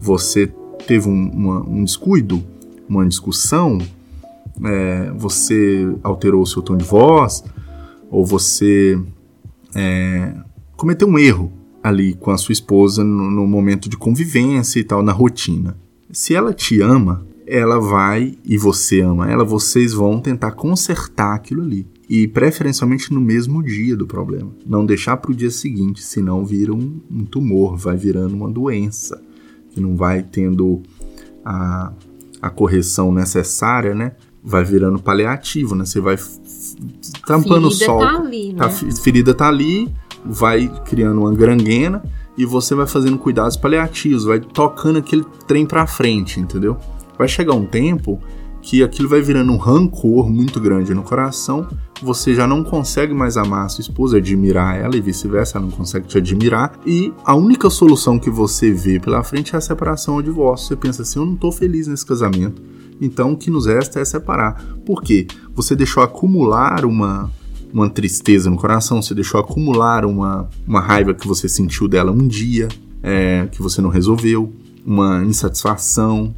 você 0.00 0.50
teve 0.86 1.06
um, 1.06 1.30
uma, 1.30 1.68
um 1.68 1.84
descuido, 1.84 2.42
uma 2.88 3.06
discussão, 3.06 3.76
é, 4.64 5.12
você 5.14 5.86
alterou 6.02 6.40
o 6.40 6.46
seu 6.46 6.62
tom 6.62 6.78
de 6.78 6.84
voz, 6.84 7.44
ou 8.10 8.24
você 8.24 8.98
é, 9.74 10.34
cometeu 10.78 11.06
um 11.06 11.18
erro 11.18 11.52
ali 11.82 12.14
com 12.14 12.30
a 12.30 12.38
sua 12.38 12.54
esposa 12.54 13.04
no, 13.04 13.30
no 13.30 13.46
momento 13.46 13.86
de 13.86 13.98
convivência 13.98 14.80
e 14.80 14.84
tal, 14.84 15.02
na 15.02 15.12
rotina. 15.12 15.76
Se 16.10 16.34
ela 16.34 16.54
te 16.54 16.80
ama, 16.80 17.26
ela 17.46 17.78
vai 17.78 18.38
e 18.46 18.56
você 18.56 19.02
ama 19.02 19.30
ela, 19.30 19.44
vocês 19.44 19.92
vão 19.92 20.20
tentar 20.20 20.52
consertar 20.52 21.34
aquilo 21.34 21.62
ali. 21.62 21.86
E 22.08 22.28
preferencialmente 22.28 23.12
no 23.12 23.20
mesmo 23.20 23.62
dia 23.62 23.96
do 23.96 24.06
problema. 24.06 24.50
Não 24.64 24.86
deixar 24.86 25.16
para 25.16 25.32
o 25.32 25.34
dia 25.34 25.50
seguinte, 25.50 26.02
senão 26.02 26.44
vira 26.44 26.72
um, 26.72 27.00
um, 27.10 27.24
tumor, 27.24 27.76
vai 27.76 27.96
virando 27.96 28.34
uma 28.34 28.48
doença. 28.48 29.20
Que 29.70 29.80
não 29.80 29.96
vai 29.96 30.22
tendo 30.22 30.82
a, 31.44 31.92
a 32.40 32.50
correção 32.50 33.12
necessária, 33.12 33.94
né? 33.94 34.12
Vai 34.42 34.64
virando 34.64 35.00
paliativo, 35.00 35.74
né? 35.74 35.84
Você 35.84 36.00
vai 36.00 36.16
tampando 37.26 37.68
o 37.68 37.72
sol. 37.72 38.00
Tá 38.00 38.16
ali, 38.16 38.52
né? 38.52 38.64
A 38.64 38.70
ferida 38.70 39.34
tá 39.34 39.48
ali, 39.48 39.92
vai 40.24 40.68
criando 40.84 41.20
uma 41.20 41.34
granguena 41.34 42.02
e 42.36 42.44
você 42.44 42.74
vai 42.74 42.86
fazendo 42.86 43.18
cuidados 43.18 43.56
paliativos, 43.56 44.24
vai 44.24 44.40
tocando 44.40 44.98
aquele 44.98 45.24
trem 45.46 45.66
para 45.66 45.86
frente, 45.86 46.38
entendeu? 46.38 46.76
Vai 47.18 47.28
chegar 47.28 47.54
um 47.54 47.64
tempo 47.64 48.20
que 48.66 48.82
aquilo 48.82 49.08
vai 49.08 49.22
virando 49.22 49.52
um 49.52 49.56
rancor 49.56 50.28
muito 50.28 50.58
grande 50.58 50.92
no 50.92 51.04
coração, 51.04 51.68
você 52.02 52.34
já 52.34 52.48
não 52.48 52.64
consegue 52.64 53.14
mais 53.14 53.36
amar 53.36 53.66
a 53.66 53.68
sua 53.68 53.82
esposa, 53.82 54.16
admirar 54.16 54.76
ela 54.76 54.96
e 54.96 55.00
vice-versa, 55.00 55.58
ela 55.58 55.66
não 55.66 55.72
consegue 55.72 56.08
te 56.08 56.18
admirar, 56.18 56.76
e 56.84 57.14
a 57.24 57.32
única 57.36 57.70
solução 57.70 58.18
que 58.18 58.28
você 58.28 58.72
vê 58.72 58.98
pela 58.98 59.22
frente 59.22 59.54
é 59.54 59.58
a 59.58 59.60
separação 59.60 60.16
ou 60.16 60.22
divórcio. 60.22 60.66
Você 60.66 60.76
pensa 60.76 61.02
assim: 61.02 61.20
eu 61.20 61.24
não 61.24 61.36
tô 61.36 61.52
feliz 61.52 61.86
nesse 61.86 62.04
casamento, 62.04 62.60
então 63.00 63.34
o 63.34 63.36
que 63.36 63.52
nos 63.52 63.66
resta 63.66 64.00
é 64.00 64.04
separar. 64.04 64.60
Por 64.84 65.00
quê? 65.00 65.28
Você 65.54 65.76
deixou 65.76 66.02
acumular 66.02 66.84
uma, 66.84 67.30
uma 67.72 67.88
tristeza 67.88 68.50
no 68.50 68.56
coração, 68.56 69.00
você 69.00 69.14
deixou 69.14 69.40
acumular 69.40 70.04
uma, 70.04 70.50
uma 70.66 70.80
raiva 70.80 71.14
que 71.14 71.28
você 71.28 71.48
sentiu 71.48 71.86
dela 71.86 72.10
um 72.10 72.26
dia, 72.26 72.66
é, 73.00 73.46
que 73.46 73.62
você 73.62 73.80
não 73.80 73.90
resolveu, 73.90 74.52
uma 74.84 75.24
insatisfação, 75.24 76.34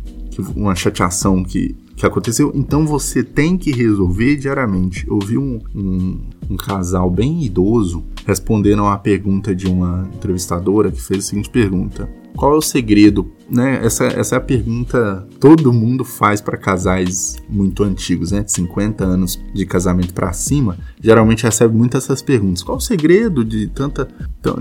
uma 0.54 0.74
chateação 0.74 1.42
que, 1.42 1.74
que 1.98 2.06
aconteceu. 2.06 2.52
Então 2.54 2.86
você 2.86 3.22
tem 3.22 3.56
que 3.56 3.72
resolver 3.72 4.36
diariamente. 4.36 5.06
Eu 5.06 5.18
vi 5.18 5.36
um, 5.36 5.60
um, 5.74 6.20
um 6.50 6.56
casal 6.56 7.10
bem 7.10 7.42
idoso 7.44 8.04
respondendo 8.26 8.80
a 8.80 8.84
uma 8.84 8.98
pergunta 8.98 9.54
de 9.54 9.66
uma 9.66 10.08
entrevistadora 10.14 10.90
que 10.90 11.00
fez 11.00 11.24
a 11.24 11.28
seguinte 11.28 11.50
pergunta: 11.50 12.08
Qual 12.36 12.52
é 12.52 12.56
o 12.56 12.62
segredo? 12.62 13.32
Né? 13.50 13.80
Essa, 13.82 14.04
essa 14.04 14.36
é 14.36 14.38
a 14.38 14.40
pergunta 14.40 15.26
todo 15.40 15.72
mundo 15.72 16.04
faz 16.04 16.40
para 16.40 16.58
casais 16.58 17.36
muito 17.48 17.82
antigos, 17.82 18.30
né? 18.30 18.42
de 18.42 18.52
50 18.52 19.02
anos 19.02 19.40
de 19.54 19.64
casamento 19.64 20.12
para 20.12 20.32
cima. 20.32 20.76
Geralmente 21.00 21.44
recebe 21.44 21.74
muitas 21.74 22.04
essas 22.04 22.22
perguntas. 22.22 22.62
Qual 22.62 22.76
é 22.76 22.78
o 22.78 22.82
segredo 22.82 23.44
de, 23.44 23.66
tanta, 23.68 24.06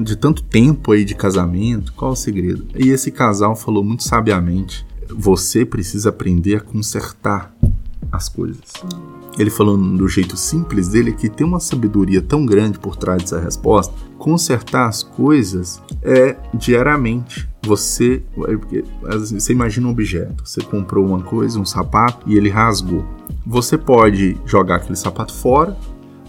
de 0.01 0.15
tanto 0.15 0.41
tempo 0.44 0.94
aí 0.94 1.03
de 1.03 1.13
casamento? 1.13 1.94
Qual 1.94 2.12
é 2.12 2.13
o 2.13 2.15
segredo? 2.15 2.65
E 2.75 2.89
esse 2.89 3.12
casal 3.12 3.56
falou 3.56 3.84
muito 3.84 4.03
sabiamente 4.03 4.86
você 5.10 5.66
precisa 5.66 6.10
aprender 6.10 6.56
a 6.56 6.62
consertar 6.62 7.54
as 8.12 8.30
coisas. 8.30 8.74
Ele 9.38 9.50
falando 9.50 9.98
do 9.98 10.08
jeito 10.08 10.36
simples 10.36 10.90
dele 10.90 11.14
que 11.14 11.30
tem 11.30 11.46
uma 11.46 11.60
sabedoria 11.60 12.22
tão 12.22 12.46
grande 12.46 12.80
por 12.80 12.96
trás 12.96 13.22
dessa 13.22 13.40
resposta. 13.40 13.94
Consertar 14.18 14.88
as 14.88 15.04
coisas 15.04 15.82
é 16.02 16.36
diariamente. 16.54 17.48
Você, 17.64 18.24
você 19.32 19.52
imagina 19.52 19.88
um 19.88 19.92
objeto. 19.92 20.44
Você 20.46 20.62
comprou 20.62 21.06
uma 21.06 21.22
coisa, 21.22 21.60
um 21.60 21.66
sapato 21.66 22.28
e 22.28 22.36
ele 22.36 22.50
rasgou. 22.50 23.06
Você 23.46 23.78
pode 23.78 24.38
jogar 24.46 24.78
aquele 24.78 24.96
sapato 24.96 25.34
fora 25.34 25.78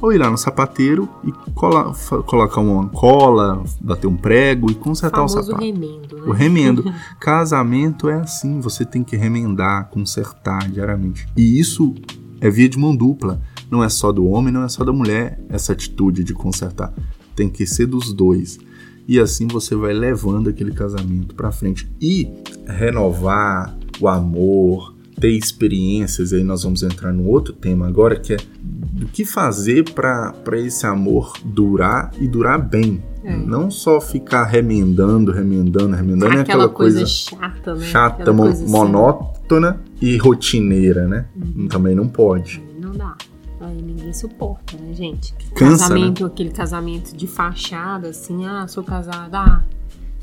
ou 0.00 0.12
ir 0.12 0.18
lá 0.18 0.30
no 0.30 0.38
sapateiro 0.38 1.08
e 1.24 1.32
cola, 1.52 1.92
colocar 2.26 2.60
uma 2.60 2.88
cola, 2.88 3.62
bater 3.80 4.06
um 4.06 4.16
prego 4.16 4.70
e 4.70 4.74
consertar 4.74 5.22
o, 5.22 5.24
o 5.24 5.28
sapato. 5.28 5.56
remendo, 5.56 6.16
né? 6.16 6.22
O 6.26 6.32
remendo. 6.32 6.94
Casamento 7.18 8.08
é 8.08 8.14
assim, 8.14 8.60
você 8.60 8.84
tem 8.84 9.02
que 9.02 9.16
remendar, 9.16 9.88
consertar 9.90 10.68
diariamente. 10.70 11.26
E 11.36 11.58
isso 11.58 11.94
é 12.40 12.50
via 12.50 12.68
de 12.68 12.78
mão 12.78 12.94
dupla. 12.94 13.40
Não 13.70 13.84
é 13.84 13.88
só 13.88 14.12
do 14.12 14.26
homem, 14.26 14.52
não 14.52 14.62
é 14.62 14.68
só 14.68 14.84
da 14.84 14.92
mulher 14.92 15.40
essa 15.48 15.72
atitude 15.72 16.24
de 16.24 16.32
consertar. 16.32 16.92
Tem 17.34 17.48
que 17.48 17.66
ser 17.66 17.86
dos 17.86 18.12
dois. 18.12 18.58
E 19.06 19.18
assim 19.18 19.46
você 19.46 19.74
vai 19.74 19.92
levando 19.92 20.48
aquele 20.48 20.72
casamento 20.72 21.34
para 21.34 21.50
frente 21.50 21.90
e 22.00 22.30
renovar 22.66 23.76
o 24.00 24.06
amor, 24.06 24.94
ter 25.20 25.30
experiências, 25.30 26.32
aí 26.32 26.42
nós 26.42 26.62
vamos 26.62 26.82
entrar 26.82 27.12
no 27.12 27.26
outro 27.26 27.52
tema 27.52 27.86
agora, 27.86 28.18
que 28.18 28.34
é 28.34 28.36
do 28.60 29.06
que 29.06 29.24
fazer 29.24 29.84
para 29.92 30.34
esse 30.56 30.86
amor 30.86 31.32
durar 31.44 32.10
e 32.18 32.26
durar 32.26 32.58
bem. 32.58 33.02
É. 33.22 33.36
Não 33.36 33.70
só 33.70 34.00
ficar 34.00 34.44
remendando, 34.44 35.32
remendando, 35.32 35.94
remendando, 35.94 36.26
é 36.26 36.40
aquela, 36.40 36.64
aquela 36.64 36.68
coisa, 36.68 37.00
coisa 37.00 37.12
chata, 37.12 37.74
né? 37.74 37.84
Chata, 37.84 38.32
mo 38.32 38.44
assim. 38.44 38.66
monótona 38.66 39.80
e 40.00 40.16
rotineira, 40.16 41.06
né? 41.06 41.26
Uhum. 41.36 41.68
Também 41.68 41.94
não 41.94 42.08
pode. 42.08 42.62
Não 42.80 42.92
dá. 42.92 43.16
Aí 43.60 43.82
ninguém 43.82 44.12
suporta, 44.12 44.76
né, 44.78 44.94
gente? 44.94 45.34
Cansa, 45.54 45.88
casamento, 45.88 46.24
né? 46.24 46.30
aquele 46.32 46.50
casamento 46.50 47.16
de 47.16 47.26
fachada, 47.26 48.08
assim, 48.08 48.46
ah, 48.46 48.66
sou 48.68 48.84
casada, 48.84 49.38
ah, 49.38 49.62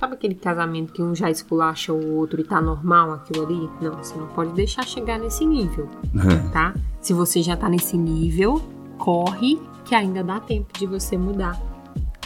Sabe 0.05 0.13
aquele 0.13 0.35
casamento 0.35 0.93
que 0.93 1.01
um 1.01 1.15
já 1.15 1.31
esculacha 1.31 1.91
o 1.91 2.17
outro 2.17 2.39
e 2.39 2.43
tá 2.43 2.61
normal 2.61 3.11
aquilo 3.13 3.43
ali? 3.43 3.67
Não, 3.81 3.91
você 3.97 4.15
não 4.15 4.27
pode 4.27 4.53
deixar 4.53 4.85
chegar 4.85 5.17
nesse 5.17 5.43
nível, 5.43 5.89
é. 6.13 6.49
tá? 6.51 6.75
Se 7.01 7.11
você 7.11 7.41
já 7.41 7.57
tá 7.57 7.67
nesse 7.67 7.97
nível, 7.97 8.61
corre 8.99 9.59
que 9.83 9.95
ainda 9.95 10.23
dá 10.23 10.39
tempo 10.39 10.67
de 10.77 10.85
você 10.85 11.17
mudar, 11.17 11.59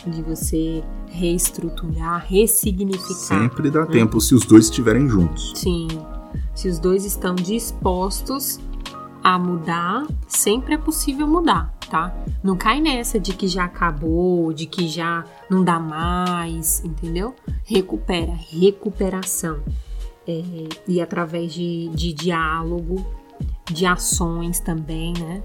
de 0.05 0.21
você 0.21 0.83
reestruturar, 1.07 2.25
ressignificar. 2.27 3.39
Sempre 3.43 3.71
dá 3.71 3.85
tempo 3.85 4.19
se 4.19 4.35
os 4.35 4.45
dois 4.45 4.65
estiverem 4.65 5.07
juntos. 5.07 5.53
Sim. 5.55 5.87
Se 6.53 6.67
os 6.67 6.79
dois 6.79 7.05
estão 7.05 7.33
dispostos 7.33 8.59
a 9.23 9.37
mudar, 9.37 10.07
sempre 10.27 10.75
é 10.75 10.77
possível 10.77 11.27
mudar 11.27 11.79
tá? 11.89 12.15
Não 12.43 12.55
cai 12.55 12.79
nessa 12.79 13.19
de 13.19 13.33
que 13.33 13.47
já 13.47 13.65
acabou, 13.65 14.53
de 14.53 14.65
que 14.65 14.87
já 14.87 15.25
não 15.49 15.63
dá 15.63 15.79
mais, 15.79 16.83
entendeu? 16.85 17.35
Recupera, 17.65 18.33
recuperação. 18.33 19.59
É, 20.27 20.43
e 20.87 21.01
através 21.01 21.53
de, 21.53 21.89
de 21.89 22.13
diálogo, 22.13 23.03
de 23.71 23.85
ações 23.85 24.59
também, 24.59 25.13
né? 25.19 25.43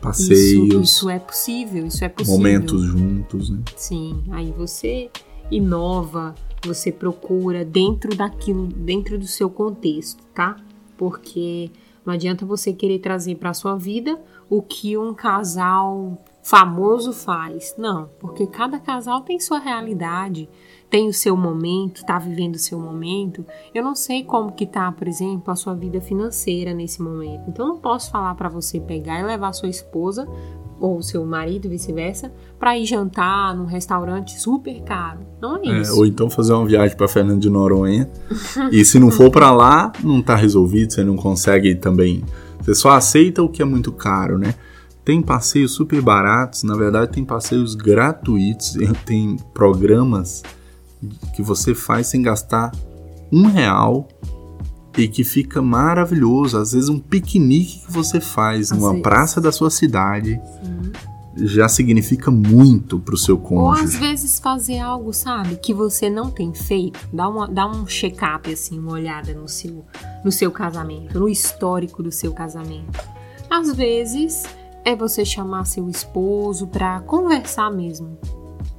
Passeios. 0.00 0.68
Isso, 0.68 0.80
isso, 0.80 1.10
é 1.10 1.18
possível, 1.18 1.86
isso 1.86 2.04
é 2.04 2.08
possível. 2.08 2.36
Momentos 2.36 2.82
juntos, 2.82 3.50
né? 3.50 3.62
Sim, 3.74 4.22
aí 4.30 4.52
você 4.52 5.10
inova, 5.50 6.34
você 6.64 6.92
procura 6.92 7.64
dentro 7.64 8.14
daquilo, 8.14 8.66
dentro 8.66 9.18
do 9.18 9.26
seu 9.26 9.48
contexto, 9.48 10.22
tá? 10.34 10.56
Porque 10.98 11.70
não 12.06 12.14
adianta 12.14 12.46
você 12.46 12.72
querer 12.72 13.00
trazer 13.00 13.34
para 13.34 13.52
sua 13.52 13.76
vida 13.76 14.18
o 14.48 14.62
que 14.62 14.96
um 14.96 15.12
casal 15.12 16.16
famoso 16.40 17.12
faz. 17.12 17.74
Não, 17.76 18.08
porque 18.20 18.46
cada 18.46 18.78
casal 18.78 19.22
tem 19.22 19.40
sua 19.40 19.58
realidade, 19.58 20.48
tem 20.88 21.08
o 21.08 21.12
seu 21.12 21.36
momento, 21.36 21.96
está 21.96 22.16
vivendo 22.16 22.54
o 22.54 22.60
seu 22.60 22.78
momento. 22.78 23.44
Eu 23.74 23.82
não 23.82 23.96
sei 23.96 24.22
como 24.22 24.52
que 24.52 24.64
tá, 24.64 24.92
por 24.92 25.08
exemplo, 25.08 25.52
a 25.52 25.56
sua 25.56 25.74
vida 25.74 26.00
financeira 26.00 26.72
nesse 26.72 27.02
momento. 27.02 27.50
Então 27.50 27.66
não 27.66 27.78
posso 27.78 28.12
falar 28.12 28.36
para 28.36 28.48
você 28.48 28.78
pegar 28.78 29.18
e 29.18 29.24
levar 29.24 29.52
sua 29.52 29.68
esposa 29.68 30.28
ou 30.78 31.02
seu 31.02 31.24
marido, 31.24 31.68
vice-versa, 31.68 32.30
para 32.58 32.76
ir 32.78 32.84
jantar 32.84 33.54
num 33.56 33.64
restaurante 33.64 34.38
super 34.40 34.82
caro. 34.82 35.20
Não 35.40 35.56
é, 35.56 35.68
é 35.68 35.80
isso. 35.80 35.96
ou 35.96 36.06
então 36.06 36.28
fazer 36.28 36.52
uma 36.52 36.66
viagem 36.66 36.96
para 36.96 37.08
Fernando 37.08 37.40
de 37.40 37.50
Noronha. 37.50 38.10
e 38.70 38.84
se 38.84 38.98
não 38.98 39.10
for 39.10 39.30
para 39.30 39.50
lá, 39.50 39.92
não 40.02 40.22
tá 40.22 40.36
resolvido, 40.36 40.92
você 40.92 41.02
não 41.02 41.16
consegue 41.16 41.74
também 41.74 42.22
você 42.66 42.74
só 42.74 42.90
aceita 42.90 43.44
o 43.44 43.48
que 43.48 43.62
é 43.62 43.64
muito 43.64 43.92
caro, 43.92 44.38
né? 44.38 44.54
Tem 45.04 45.22
passeios 45.22 45.70
super 45.70 46.02
baratos, 46.02 46.64
na 46.64 46.74
verdade 46.74 47.12
tem 47.12 47.24
passeios 47.24 47.76
gratuitos, 47.76 48.74
tem 49.06 49.36
programas 49.54 50.42
que 51.36 51.42
você 51.42 51.76
faz 51.76 52.08
sem 52.08 52.22
gastar 52.22 52.72
um 53.32 53.46
real 53.46 54.08
e 54.96 55.08
que 55.08 55.22
fica 55.24 55.60
maravilhoso. 55.62 56.58
Às 56.58 56.72
vezes 56.72 56.88
um 56.88 56.98
piquenique 56.98 57.80
que 57.86 57.92
você 57.92 58.20
faz 58.20 58.72
Às 58.72 58.78
numa 58.78 58.90
vezes. 58.90 59.02
praça 59.02 59.40
da 59.40 59.52
sua 59.52 59.70
cidade 59.70 60.40
Sim. 60.62 60.92
já 61.46 61.68
significa 61.68 62.30
muito 62.30 62.98
pro 62.98 63.16
seu 63.16 63.36
cônjuge. 63.36 63.80
Ou 63.80 63.84
às 63.84 63.96
vezes 63.96 64.38
fazer 64.40 64.78
algo, 64.78 65.12
sabe, 65.12 65.56
que 65.56 65.74
você 65.74 66.08
não 66.08 66.30
tem 66.30 66.54
feito. 66.54 66.98
Dá, 67.12 67.28
uma, 67.28 67.46
dá 67.46 67.66
um 67.66 67.86
check-up, 67.86 68.50
assim, 68.52 68.78
uma 68.78 68.92
olhada 68.92 69.34
no 69.34 69.48
seu 69.48 69.84
no 70.24 70.32
seu 70.32 70.50
casamento, 70.50 71.20
no 71.20 71.28
histórico 71.28 72.02
do 72.02 72.10
seu 72.10 72.32
casamento. 72.32 72.98
Às 73.48 73.72
vezes 73.74 74.42
é 74.84 74.96
você 74.96 75.24
chamar 75.24 75.64
seu 75.66 75.88
esposo 75.88 76.66
para 76.66 77.00
conversar 77.00 77.70
mesmo, 77.70 78.18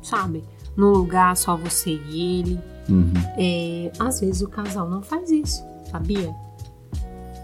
sabe? 0.01 0.43
Num 0.75 0.89
lugar 0.91 1.37
só 1.37 1.55
você 1.55 1.99
e 2.09 2.39
ele. 2.39 2.59
Uhum. 2.89 3.13
É, 3.37 3.91
às 3.99 4.19
vezes 4.19 4.41
o 4.41 4.47
casal 4.47 4.89
não 4.89 5.01
faz 5.01 5.29
isso, 5.29 5.61
sabia? 5.91 6.33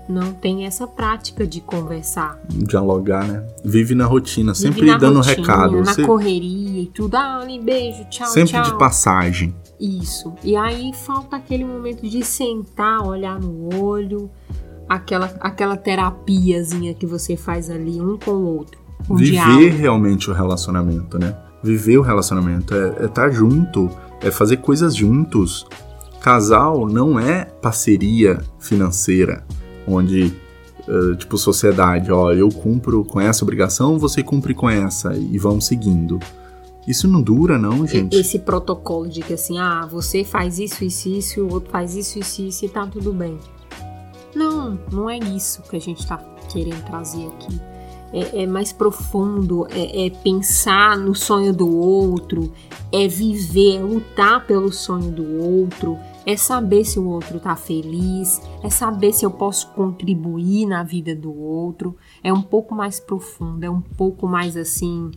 Não 0.10 0.34
tem 0.34 0.66
essa 0.66 0.86
prática 0.86 1.48
de 1.48 1.62
conversar. 1.62 2.38
Dialogar, 2.50 3.26
né? 3.26 3.48
Vive 3.64 3.96
na 3.96 4.06
rotina, 4.06 4.52
Vive 4.54 4.66
sempre 4.68 4.86
na 4.86 4.98
dando 4.98 5.18
rotina, 5.18 5.36
recado. 5.38 5.78
Na 5.78 5.86
Você- 5.94 6.04
correria 6.04 6.82
e 6.82 6.88
tudo. 6.88 7.16
Ah, 7.16 7.40
ali, 7.42 7.58
beijo, 7.60 8.04
tchau, 8.10 8.28
sempre 8.28 8.52
tchau. 8.52 8.64
de 8.64 8.78
passagem. 8.78 9.56
Isso. 9.80 10.34
E 10.44 10.56
aí 10.58 10.92
falta 10.94 11.38
aquele 11.38 11.64
momento 11.64 12.02
de 12.08 12.22
sentar, 12.24 13.02
olhar 13.02 13.40
no 13.40 13.82
olho, 13.82 14.30
aquela, 14.90 15.34
aquela 15.40 15.78
terapiazinha 15.78 16.94
que 16.94 17.06
você 17.06 17.38
faz 17.38 17.70
ali 17.70 18.02
um 18.02 18.18
com 18.18 18.32
o 18.32 18.46
outro. 18.58 18.82
Um 19.10 19.16
Viver 19.16 19.32
diálogo. 19.32 19.78
realmente 19.78 20.30
o 20.30 20.34
relacionamento, 20.34 21.18
né? 21.18 21.34
Viver 21.64 21.98
o 21.98 22.02
relacionamento 22.02 22.74
é 22.76 23.06
estar 23.06 23.30
junto, 23.32 23.90
é 24.22 24.30
fazer 24.30 24.58
coisas 24.58 24.94
juntos. 24.94 25.66
Casal 26.24 26.88
não 26.88 27.20
é 27.20 27.44
parceria 27.44 28.40
financeira, 28.58 29.46
onde, 29.86 30.34
eh, 30.88 31.16
tipo, 31.18 31.38
sociedade, 31.38 32.14
ó, 32.14 32.32
eu 32.32 32.48
cumpro 32.48 33.04
com 33.04 33.20
essa 33.20 33.44
obrigação, 33.44 34.00
você 34.00 34.24
cumpre 34.24 34.54
com 34.54 34.70
essa, 34.70 35.14
e 35.18 35.38
vamos 35.38 35.66
seguindo. 35.66 36.18
Isso 36.88 37.10
não 37.10 37.22
dura, 37.22 37.60
não, 37.60 37.86
gente. 37.86 38.16
Esse 38.16 38.40
protocolo 38.40 39.10
de 39.10 39.22
que 39.22 39.34
assim, 39.34 39.60
ah, 39.60 39.86
você 39.86 40.24
faz 40.24 40.60
isso, 40.60 40.86
isso, 40.86 41.10
isso, 41.10 41.42
o 41.42 41.52
outro 41.52 41.70
faz 41.70 41.94
isso, 41.94 42.18
isso, 42.18 42.42
isso 42.42 42.64
e 42.64 42.70
tá 42.70 42.88
tudo 42.88 43.12
bem. 43.12 43.38
Não, 44.34 44.80
não 44.94 45.10
é 45.10 45.18
isso 45.18 45.62
que 45.64 45.76
a 45.76 45.82
gente 45.82 46.08
tá 46.08 46.18
querendo 46.50 46.86
trazer 46.86 47.28
aqui. 47.28 47.60
É, 48.14 48.44
é 48.44 48.48
mais 48.48 48.72
profundo, 48.72 49.68
é, 49.70 50.06
é 50.06 50.10
pensar 50.10 50.98
no 50.98 51.14
sonho 51.14 51.52
do 51.52 51.70
outro, 51.70 52.50
é 52.94 53.10
viver, 53.10 53.76
é 53.76 53.82
lutar 53.82 54.48
pelo 54.48 54.72
sonho 54.72 55.12
do 55.12 55.42
outro, 55.42 56.00
é 56.26 56.38
saber 56.38 56.86
se 56.86 57.00
o 57.00 57.08
outro 57.08 57.40
tá 57.40 57.56
feliz, 57.56 58.42
é 58.64 58.70
saber 58.70 59.14
se 59.14 59.26
eu 59.26 59.32
posso 59.32 59.68
contribuir 59.72 60.66
na 60.66 60.84
vida 60.84 61.16
do 61.16 61.34
outro. 61.38 61.96
É 62.24 62.32
um 62.32 62.42
pouco 62.42 62.74
mais 62.74 63.00
profundo, 63.00 63.64
é 63.64 63.70
um 63.70 63.82
pouco 63.82 64.28
mais 64.28 64.56
assim 64.56 65.12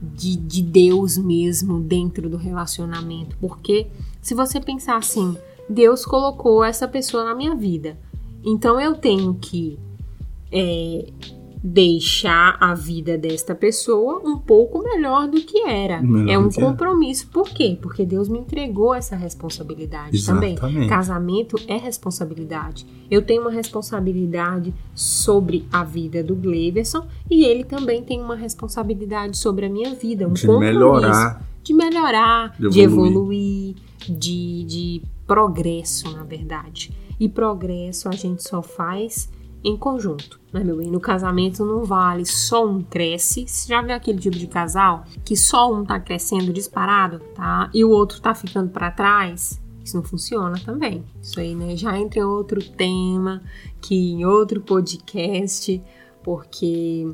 de, 0.00 0.36
de 0.36 0.62
Deus 0.62 1.18
mesmo 1.18 1.80
dentro 1.80 2.28
do 2.28 2.36
relacionamento. 2.36 3.36
Porque 3.40 3.88
se 4.20 4.34
você 4.34 4.60
pensar 4.60 4.96
assim, 4.96 5.36
Deus 5.68 6.04
colocou 6.04 6.62
essa 6.62 6.86
pessoa 6.86 7.24
na 7.24 7.34
minha 7.34 7.54
vida, 7.54 7.98
então 8.44 8.80
eu 8.80 8.94
tenho 8.94 9.34
que 9.34 9.78
é, 10.50 11.10
deixar 11.62 12.56
a 12.60 12.74
vida 12.74 13.16
desta 13.16 13.54
pessoa 13.54 14.20
um 14.24 14.36
pouco 14.36 14.82
melhor 14.82 15.28
do 15.28 15.40
que 15.40 15.60
era. 15.60 16.02
Melhor 16.02 16.28
é 16.28 16.38
um 16.38 16.48
que 16.48 16.60
era. 16.60 16.70
compromisso. 16.70 17.28
Por 17.28 17.48
quê? 17.50 17.78
Porque 17.80 18.04
Deus 18.04 18.28
me 18.28 18.38
entregou 18.38 18.92
essa 18.94 19.14
responsabilidade 19.14 20.24
também. 20.26 20.54
Exatamente. 20.54 20.88
Casamento 20.88 21.56
é 21.68 21.76
responsabilidade. 21.76 22.84
Eu 23.10 23.22
tenho 23.22 23.42
uma 23.42 23.50
responsabilidade 23.50 24.74
sobre 24.94 25.64
a 25.72 25.84
vida 25.84 26.22
do 26.22 26.34
Gleverson 26.34 27.06
e 27.30 27.44
ele 27.44 27.62
também 27.64 28.02
tem 28.02 28.20
uma 28.20 28.34
responsabilidade 28.34 29.36
sobre 29.36 29.66
a 29.66 29.68
minha 29.70 29.94
vida, 29.94 30.26
um 30.26 30.32
De 30.32 30.40
compromisso 30.46 30.72
melhorar. 30.72 31.42
de 31.62 31.74
melhorar, 31.74 32.56
De 32.58 32.70
de 32.70 32.80
evoluir. 32.80 33.10
evoluir, 33.12 33.74
de, 34.08 34.64
de 34.64 35.02
progresso, 35.26 36.10
na 36.12 36.24
verdade. 36.24 36.90
E 37.20 37.28
progresso 37.28 38.08
a 38.08 38.12
gente 38.12 38.42
só 38.42 38.60
faz 38.62 39.30
em 39.64 39.76
conjunto, 39.76 40.40
né, 40.52 40.62
meu 40.64 40.76
bem? 40.76 40.90
No 40.90 41.00
casamento 41.00 41.64
não 41.64 41.84
vale 41.84 42.26
só 42.26 42.66
um 42.66 42.82
cresce. 42.82 43.46
Você 43.46 43.68
já 43.68 43.80
viu 43.80 43.94
aquele 43.94 44.18
tipo 44.18 44.36
de 44.36 44.46
casal 44.46 45.04
que 45.24 45.36
só 45.36 45.72
um 45.72 45.84
tá 45.84 46.00
crescendo 46.00 46.52
disparado, 46.52 47.20
tá? 47.34 47.70
E 47.72 47.84
o 47.84 47.90
outro 47.90 48.20
tá 48.20 48.34
ficando 48.34 48.70
para 48.70 48.90
trás? 48.90 49.60
Isso 49.84 49.96
não 49.96 50.04
funciona 50.04 50.58
também. 50.64 51.04
Isso 51.20 51.38
aí, 51.40 51.54
né? 51.54 51.76
Já 51.76 51.98
entra 51.98 52.20
em 52.20 52.24
outro 52.24 52.62
tema, 52.62 53.42
que 53.80 53.94
em 54.12 54.24
outro 54.24 54.60
podcast, 54.60 55.82
porque 56.22 57.08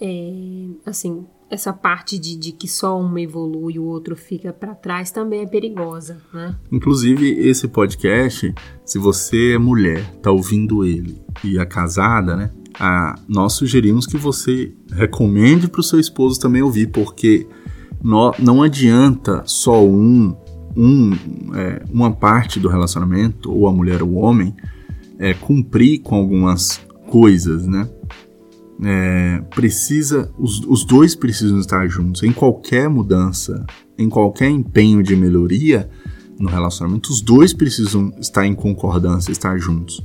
é, 0.00 0.68
assim, 0.86 1.26
essa 1.50 1.72
parte 1.72 2.18
de, 2.18 2.36
de 2.36 2.52
que 2.52 2.68
só 2.68 3.00
um 3.00 3.16
evolui 3.18 3.74
e 3.74 3.78
o 3.78 3.84
outro 3.84 4.14
fica 4.14 4.52
para 4.52 4.74
trás 4.74 5.10
também 5.10 5.40
é 5.42 5.46
perigosa, 5.46 6.18
né? 6.32 6.54
Inclusive, 6.70 7.26
esse 7.30 7.68
podcast, 7.68 8.54
se 8.84 8.98
você 8.98 9.52
é 9.54 9.58
mulher, 9.58 10.04
tá 10.22 10.30
ouvindo 10.30 10.84
ele 10.84 11.20
e 11.42 11.58
é 11.58 11.64
casada, 11.64 12.36
né? 12.36 12.50
Ah, 12.78 13.14
nós 13.26 13.54
sugerimos 13.54 14.06
que 14.06 14.16
você 14.16 14.72
recomende 14.92 15.68
para 15.68 15.80
o 15.80 15.84
seu 15.84 15.98
esposo 15.98 16.38
também 16.38 16.62
ouvir, 16.62 16.88
porque 16.88 17.46
nó- 18.02 18.32
não 18.38 18.62
adianta 18.62 19.42
só 19.46 19.84
um, 19.84 20.36
um 20.76 21.10
é, 21.56 21.82
uma 21.90 22.12
parte 22.12 22.60
do 22.60 22.68
relacionamento, 22.68 23.50
ou 23.50 23.66
a 23.66 23.72
mulher 23.72 24.02
ou 24.02 24.10
o 24.10 24.14
homem, 24.16 24.54
é, 25.18 25.34
cumprir 25.34 26.00
com 26.00 26.14
algumas 26.14 26.80
coisas, 27.10 27.66
né? 27.66 27.88
É, 28.84 29.42
precisa, 29.54 30.30
os, 30.38 30.60
os 30.60 30.84
dois 30.84 31.14
precisam 31.14 31.58
estar 31.58 31.86
juntos. 31.88 32.22
Em 32.22 32.32
qualquer 32.32 32.88
mudança, 32.88 33.66
em 33.98 34.08
qualquer 34.08 34.50
empenho 34.50 35.02
de 35.02 35.16
melhoria 35.16 35.90
no 36.38 36.48
relacionamento, 36.48 37.10
os 37.10 37.20
dois 37.20 37.52
precisam 37.52 38.12
estar 38.20 38.46
em 38.46 38.54
concordância, 38.54 39.32
estar 39.32 39.58
juntos. 39.58 40.00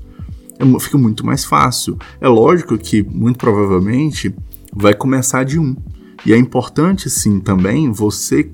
É 0.57 0.79
fica 0.79 0.97
muito 0.97 1.25
mais 1.25 1.45
fácil. 1.45 1.97
É 2.19 2.27
lógico 2.27 2.77
que, 2.77 3.03
muito 3.03 3.37
provavelmente, 3.37 4.33
vai 4.73 4.95
começar 4.95 5.43
de 5.43 5.59
um. 5.59 5.75
E 6.25 6.33
é 6.33 6.37
importante, 6.37 7.09
sim, 7.09 7.39
também 7.39 7.91
você 7.91 8.49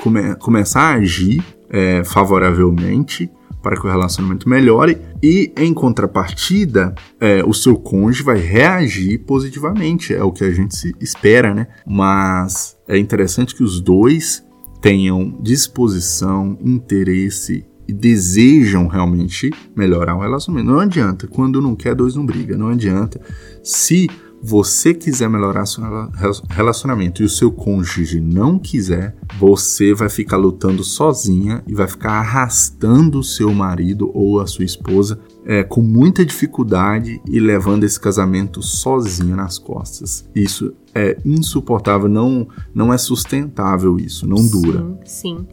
come- 0.00 0.34
começar 0.36 0.82
a 0.82 0.94
agir 0.94 1.42
é, 1.70 2.04
favoravelmente 2.04 3.28
para 3.64 3.80
que 3.80 3.86
o 3.86 3.90
relacionamento 3.90 4.46
melhore 4.46 4.98
e, 5.22 5.50
em 5.56 5.72
contrapartida, 5.72 6.94
é, 7.18 7.42
o 7.42 7.54
seu 7.54 7.76
cônjuge 7.76 8.22
vai 8.22 8.38
reagir 8.38 9.18
positivamente. 9.20 10.14
É 10.14 10.22
o 10.22 10.30
que 10.30 10.44
a 10.44 10.50
gente 10.50 10.76
se 10.76 10.94
espera, 11.00 11.54
né? 11.54 11.66
Mas 11.86 12.76
é 12.86 12.98
interessante 12.98 13.54
que 13.54 13.64
os 13.64 13.80
dois 13.80 14.44
tenham 14.82 15.40
disposição, 15.40 16.58
interesse 16.62 17.64
e 17.88 17.92
desejam 17.92 18.86
realmente 18.86 19.50
melhorar 19.74 20.14
o 20.14 20.20
relacionamento. 20.20 20.70
Não 20.70 20.78
adianta, 20.78 21.26
quando 21.26 21.60
não 21.60 21.74
quer, 21.74 21.94
dois 21.94 22.14
não 22.14 22.26
briga. 22.26 22.56
Não 22.56 22.68
adianta. 22.68 23.18
Se 23.62 24.08
você 24.46 24.92
quiser 24.92 25.26
melhorar 25.30 25.64
seu 25.64 25.82
rela- 25.82 26.12
relacionamento 26.50 27.22
e 27.22 27.24
o 27.24 27.30
seu 27.30 27.50
cônjuge 27.50 28.20
não 28.20 28.58
quiser, 28.58 29.16
você 29.38 29.94
vai 29.94 30.10
ficar 30.10 30.36
lutando 30.36 30.84
sozinha 30.84 31.62
e 31.66 31.74
vai 31.74 31.88
ficar 31.88 32.12
arrastando 32.12 33.20
o 33.20 33.24
seu 33.24 33.54
marido 33.54 34.10
ou 34.12 34.40
a 34.40 34.46
sua 34.46 34.66
esposa 34.66 35.18
é, 35.46 35.64
com 35.64 35.80
muita 35.80 36.26
dificuldade 36.26 37.22
e 37.26 37.40
levando 37.40 37.84
esse 37.84 37.98
casamento 37.98 38.62
sozinha 38.62 39.34
nas 39.34 39.58
costas. 39.58 40.28
Isso 40.34 40.74
é 40.94 41.16
insuportável, 41.24 42.08
não, 42.08 42.46
não 42.74 42.92
é 42.92 42.98
sustentável 42.98 43.98
isso, 43.98 44.26
não 44.28 44.46
dura. 44.46 44.80
Sim, 45.06 45.38
sim. 45.38 45.46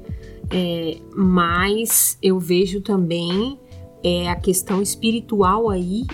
É, 0.50 0.98
mas 1.16 2.18
eu 2.22 2.38
vejo 2.38 2.82
também 2.82 3.58
é, 4.04 4.30
a 4.30 4.36
questão 4.36 4.82
espiritual 4.82 5.70
aí 5.70 6.06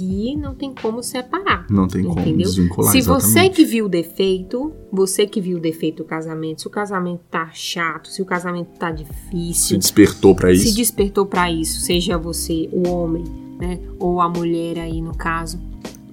que 0.00 0.34
não 0.34 0.54
tem 0.54 0.72
como 0.74 1.02
separar. 1.02 1.66
Não 1.68 1.86
tem 1.86 2.02
como 2.02 2.18
Entendeu? 2.20 2.46
desvincular 2.46 2.90
Se 2.90 2.98
exatamente. 2.98 3.32
você 3.32 3.48
que 3.50 3.64
viu 3.66 3.84
o 3.84 3.88
defeito, 3.88 4.72
você 4.90 5.26
que 5.26 5.40
viu 5.42 5.58
o 5.58 5.60
defeito 5.60 5.98
do 5.98 6.04
casamento, 6.04 6.62
se 6.62 6.66
o 6.66 6.70
casamento 6.70 7.20
tá 7.30 7.50
chato, 7.52 8.08
se 8.08 8.22
o 8.22 8.24
casamento 8.24 8.78
tá 8.78 8.90
se 8.90 9.04
difícil, 9.04 9.78
despertou 9.78 10.34
para 10.34 10.54
se 10.54 10.68
isso, 10.68 10.76
despertou 10.76 11.26
pra 11.26 11.52
isso, 11.52 11.80
seja 11.80 12.16
você 12.16 12.68
o 12.72 12.88
homem, 12.88 13.24
né, 13.58 13.78
ou 13.98 14.22
a 14.22 14.28
mulher 14.28 14.78
aí 14.78 15.02
no 15.02 15.14
caso. 15.14 15.60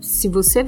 Se 0.02 0.28
você 0.28 0.66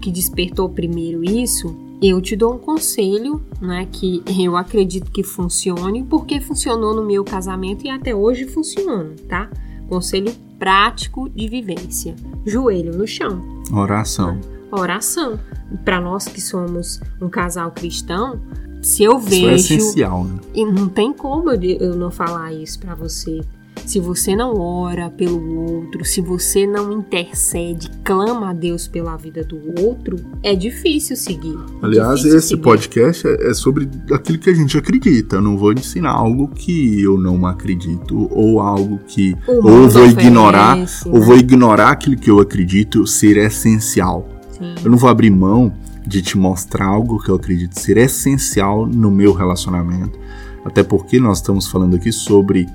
que 0.00 0.10
despertou 0.10 0.68
primeiro 0.68 1.22
isso, 1.22 1.76
eu 2.02 2.20
te 2.20 2.34
dou 2.34 2.54
um 2.54 2.58
conselho, 2.58 3.40
né, 3.60 3.86
que 3.92 4.20
eu 4.36 4.56
acredito 4.56 5.12
que 5.12 5.22
funcione, 5.22 6.02
porque 6.02 6.40
funcionou 6.40 6.92
no 6.92 7.04
meu 7.04 7.22
casamento 7.22 7.86
e 7.86 7.90
até 7.90 8.12
hoje 8.12 8.46
funciona, 8.46 9.14
tá? 9.28 9.48
Conselho 9.88 10.32
prático 10.62 11.28
de 11.28 11.48
vivência. 11.48 12.14
Joelho 12.46 12.96
no 12.96 13.04
chão 13.04 13.42
oração. 13.74 14.38
oração. 14.70 15.40
Para 15.84 16.00
nós 16.00 16.28
que 16.28 16.40
somos 16.40 17.00
um 17.20 17.28
casal 17.28 17.72
cristão, 17.72 18.40
se 18.80 19.02
eu 19.02 19.18
Isso 19.18 19.26
é 19.26 19.30
vejo 19.30 19.54
essencial, 19.54 20.22
né? 20.22 20.38
e 20.54 20.64
não 20.64 20.88
tem 20.88 21.12
como 21.12 21.50
eu 21.50 21.96
não 21.96 22.12
falar 22.12 22.52
isso 22.52 22.78
pra 22.78 22.94
você. 22.94 23.40
Se 23.86 24.00
você 24.00 24.34
não 24.34 24.58
ora 24.58 25.10
pelo 25.10 25.60
outro, 25.60 26.04
se 26.04 26.20
você 26.20 26.66
não 26.66 26.92
intercede, 26.92 27.90
clama 28.02 28.50
a 28.50 28.52
Deus 28.52 28.88
pela 28.88 29.16
vida 29.16 29.44
do 29.44 29.58
outro, 29.82 30.16
é 30.42 30.54
difícil 30.54 31.16
seguir. 31.16 31.58
Aliás, 31.82 32.16
difícil 32.16 32.38
esse 32.38 32.48
seguir. 32.48 32.62
podcast 32.62 33.26
é 33.26 33.52
é 33.52 33.54
sobre 33.54 33.88
aquilo 34.10 34.38
que 34.38 34.50
a 34.50 34.54
gente 34.54 34.76
acredita. 34.76 35.36
Eu 35.36 35.42
não 35.42 35.56
vou 35.56 35.72
ensinar 35.72 36.12
algo 36.12 36.48
que 36.48 37.00
eu 37.00 37.18
não 37.18 37.46
acredito, 37.46 38.28
ou 38.30 38.60
algo 38.60 38.98
que. 39.06 39.36
Ou 39.46 39.88
vou 39.88 40.06
ignorar, 40.06 40.72
oferece, 40.72 41.08
ou 41.08 41.18
né? 41.18 41.26
vou 41.26 41.36
ignorar 41.36 41.90
aquilo 41.90 42.16
que 42.16 42.30
eu 42.30 42.40
acredito 42.40 43.06
ser 43.06 43.36
essencial. 43.36 44.28
Sim. 44.50 44.74
Eu 44.82 44.90
não 44.90 44.98
vou 44.98 45.10
abrir 45.10 45.30
mão 45.30 45.72
de 46.06 46.20
te 46.22 46.36
mostrar 46.36 46.86
algo 46.86 47.22
que 47.22 47.30
eu 47.30 47.36
acredito 47.36 47.78
ser 47.78 47.96
essencial 47.96 48.86
no 48.86 49.10
meu 49.10 49.32
relacionamento. 49.32 50.18
Até 50.64 50.82
porque 50.82 51.18
nós 51.20 51.38
estamos 51.38 51.68
falando 51.68 51.96
aqui 51.96 52.12
sobre. 52.12 52.68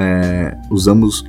É, 0.00 0.56
usamos 0.70 1.24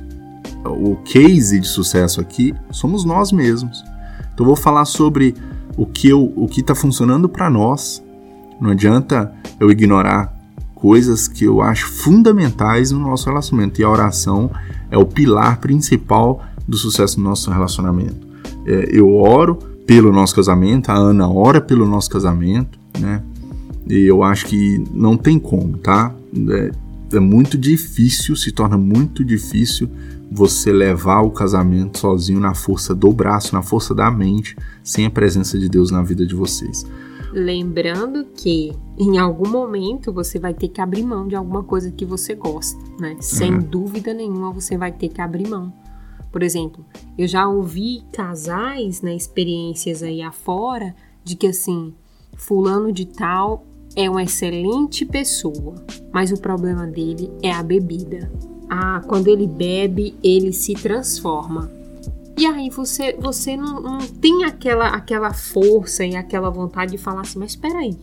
o 0.64 0.96
case 0.96 1.58
de 1.58 1.66
sucesso 1.66 2.20
aqui, 2.20 2.54
somos 2.70 3.04
nós 3.04 3.32
mesmos. 3.32 3.84
Então, 4.32 4.46
vou 4.46 4.56
falar 4.56 4.84
sobre 4.84 5.34
o 5.76 5.86
que 5.86 6.08
eu, 6.08 6.32
o 6.36 6.46
que 6.46 6.60
está 6.60 6.74
funcionando 6.74 7.28
para 7.28 7.48
nós. 7.48 8.02
Não 8.60 8.70
adianta 8.70 9.32
eu 9.58 9.70
ignorar 9.70 10.34
coisas 10.74 11.28
que 11.28 11.44
eu 11.44 11.60
acho 11.60 11.86
fundamentais 11.86 12.90
no 12.90 12.98
nosso 12.98 13.26
relacionamento. 13.26 13.80
E 13.80 13.84
a 13.84 13.90
oração 13.90 14.50
é 14.90 14.96
o 14.96 15.04
pilar 15.04 15.58
principal 15.58 16.42
do 16.66 16.76
sucesso 16.76 17.16
do 17.16 17.22
nosso 17.22 17.50
relacionamento. 17.50 18.28
É, 18.66 18.88
eu 18.90 19.14
oro 19.14 19.56
pelo 19.86 20.12
nosso 20.12 20.34
casamento, 20.34 20.90
a 20.90 20.94
Ana 20.94 21.28
ora 21.28 21.60
pelo 21.60 21.86
nosso 21.86 22.08
casamento, 22.08 22.78
né? 22.98 23.22
E 23.88 24.06
eu 24.06 24.22
acho 24.22 24.46
que 24.46 24.84
não 24.92 25.16
tem 25.16 25.38
como, 25.38 25.76
tá? 25.78 26.14
É, 26.48 26.70
é 27.12 27.20
muito 27.20 27.58
difícil, 27.58 28.36
se 28.36 28.52
torna 28.52 28.78
muito 28.78 29.24
difícil 29.24 29.90
você 30.30 30.72
levar 30.72 31.22
o 31.22 31.30
casamento 31.30 31.98
sozinho 31.98 32.38
na 32.38 32.54
força 32.54 32.94
do 32.94 33.12
braço, 33.12 33.54
na 33.54 33.62
força 33.62 33.94
da 33.94 34.10
mente, 34.10 34.56
sem 34.82 35.06
a 35.06 35.10
presença 35.10 35.58
de 35.58 35.68
Deus 35.68 35.90
na 35.90 36.02
vida 36.02 36.24
de 36.24 36.34
vocês. 36.34 36.86
Lembrando 37.32 38.24
que 38.24 38.72
em 38.98 39.18
algum 39.18 39.48
momento 39.48 40.12
você 40.12 40.38
vai 40.38 40.52
ter 40.52 40.68
que 40.68 40.80
abrir 40.80 41.02
mão 41.02 41.26
de 41.26 41.36
alguma 41.36 41.62
coisa 41.62 41.90
que 41.90 42.04
você 42.04 42.34
gosta, 42.34 42.78
né? 42.98 43.16
Sem 43.20 43.54
uhum. 43.54 43.60
dúvida 43.60 44.12
nenhuma 44.12 44.52
você 44.52 44.76
vai 44.76 44.92
ter 44.92 45.08
que 45.08 45.20
abrir 45.20 45.48
mão. 45.48 45.72
Por 46.32 46.42
exemplo, 46.42 46.84
eu 47.18 47.26
já 47.26 47.48
ouvi 47.48 48.02
casais, 48.12 49.02
né, 49.02 49.14
experiências 49.14 50.02
aí 50.02 50.22
afora, 50.22 50.94
de 51.24 51.34
que 51.34 51.48
assim, 51.48 51.92
fulano 52.36 52.92
de 52.92 53.04
tal 53.04 53.66
é 53.96 54.08
uma 54.08 54.22
excelente 54.22 55.04
pessoa, 55.04 55.74
mas 56.12 56.32
o 56.32 56.40
problema 56.40 56.86
dele 56.86 57.30
é 57.42 57.52
a 57.52 57.62
bebida. 57.62 58.30
Ah, 58.68 59.02
quando 59.06 59.28
ele 59.28 59.46
bebe, 59.46 60.14
ele 60.22 60.52
se 60.52 60.74
transforma. 60.74 61.70
E 62.38 62.46
aí 62.46 62.70
você, 62.70 63.14
você 63.18 63.56
não, 63.56 63.80
não 63.80 63.98
tem 63.98 64.44
aquela, 64.44 64.88
aquela 64.88 65.34
força 65.34 66.04
e 66.04 66.16
aquela 66.16 66.48
vontade 66.50 66.92
de 66.92 66.98
falar 66.98 67.22
assim, 67.22 67.38
mas 67.38 67.50
espera 67.50 67.78
aí, 67.80 67.96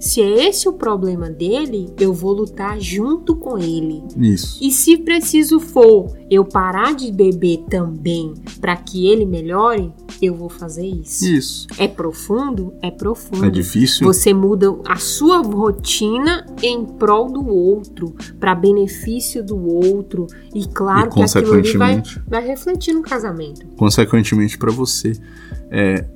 se 0.00 0.22
é 0.22 0.48
esse 0.48 0.66
o 0.66 0.72
problema 0.72 1.28
dele, 1.28 1.92
eu 2.00 2.14
vou 2.14 2.32
lutar 2.32 2.80
junto 2.80 3.36
com 3.36 3.58
ele. 3.58 4.02
Isso. 4.16 4.58
E 4.60 4.70
se 4.70 4.96
preciso 4.96 5.60
for 5.60 6.16
eu 6.30 6.42
parar 6.42 6.94
de 6.94 7.12
beber 7.12 7.64
também 7.68 8.32
para 8.62 8.74
que 8.76 9.06
ele 9.06 9.26
melhore, 9.26 9.92
eu 10.22 10.34
vou 10.34 10.48
fazer 10.48 10.86
isso. 10.86 11.26
Isso. 11.26 11.66
É 11.76 11.86
profundo? 11.86 12.72
É 12.80 12.90
profundo. 12.90 13.44
É 13.44 13.50
difícil. 13.50 14.06
Você 14.06 14.32
muda 14.32 14.74
a 14.86 14.96
sua 14.96 15.42
rotina 15.42 16.46
em 16.62 16.82
prol 16.82 17.30
do 17.30 17.46
outro, 17.46 18.14
para 18.38 18.54
benefício 18.54 19.44
do 19.44 19.58
outro. 19.58 20.26
E 20.54 20.66
claro 20.66 21.10
e, 21.10 21.12
que 21.12 21.22
aquilo 21.22 21.52
ali 21.52 21.76
vai, 21.76 22.02
vai 22.26 22.46
refletir 22.46 22.94
no 22.94 23.02
casamento. 23.02 23.66
Consequentemente 23.76 24.56
para 24.56 24.72
você. 24.72 25.12
É, 25.70 26.06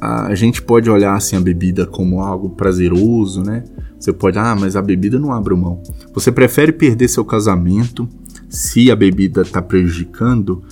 a 0.00 0.34
gente 0.34 0.62
pode 0.62 0.88
olhar 0.88 1.14
assim 1.14 1.36
a 1.36 1.40
bebida 1.40 1.86
como 1.86 2.20
algo 2.20 2.50
prazeroso, 2.50 3.42
né? 3.42 3.64
Você 3.98 4.12
pode, 4.14 4.38
ah, 4.38 4.56
mas 4.58 4.74
a 4.74 4.80
bebida 4.80 5.18
não 5.18 5.30
abre 5.30 5.54
mão. 5.54 5.82
Você 6.14 6.32
prefere 6.32 6.72
perder 6.72 7.06
seu 7.06 7.24
casamento 7.24 8.08
se 8.48 8.90
a 8.90 8.96
bebida 8.96 9.42
está 9.42 9.60
prejudicando 9.60 10.62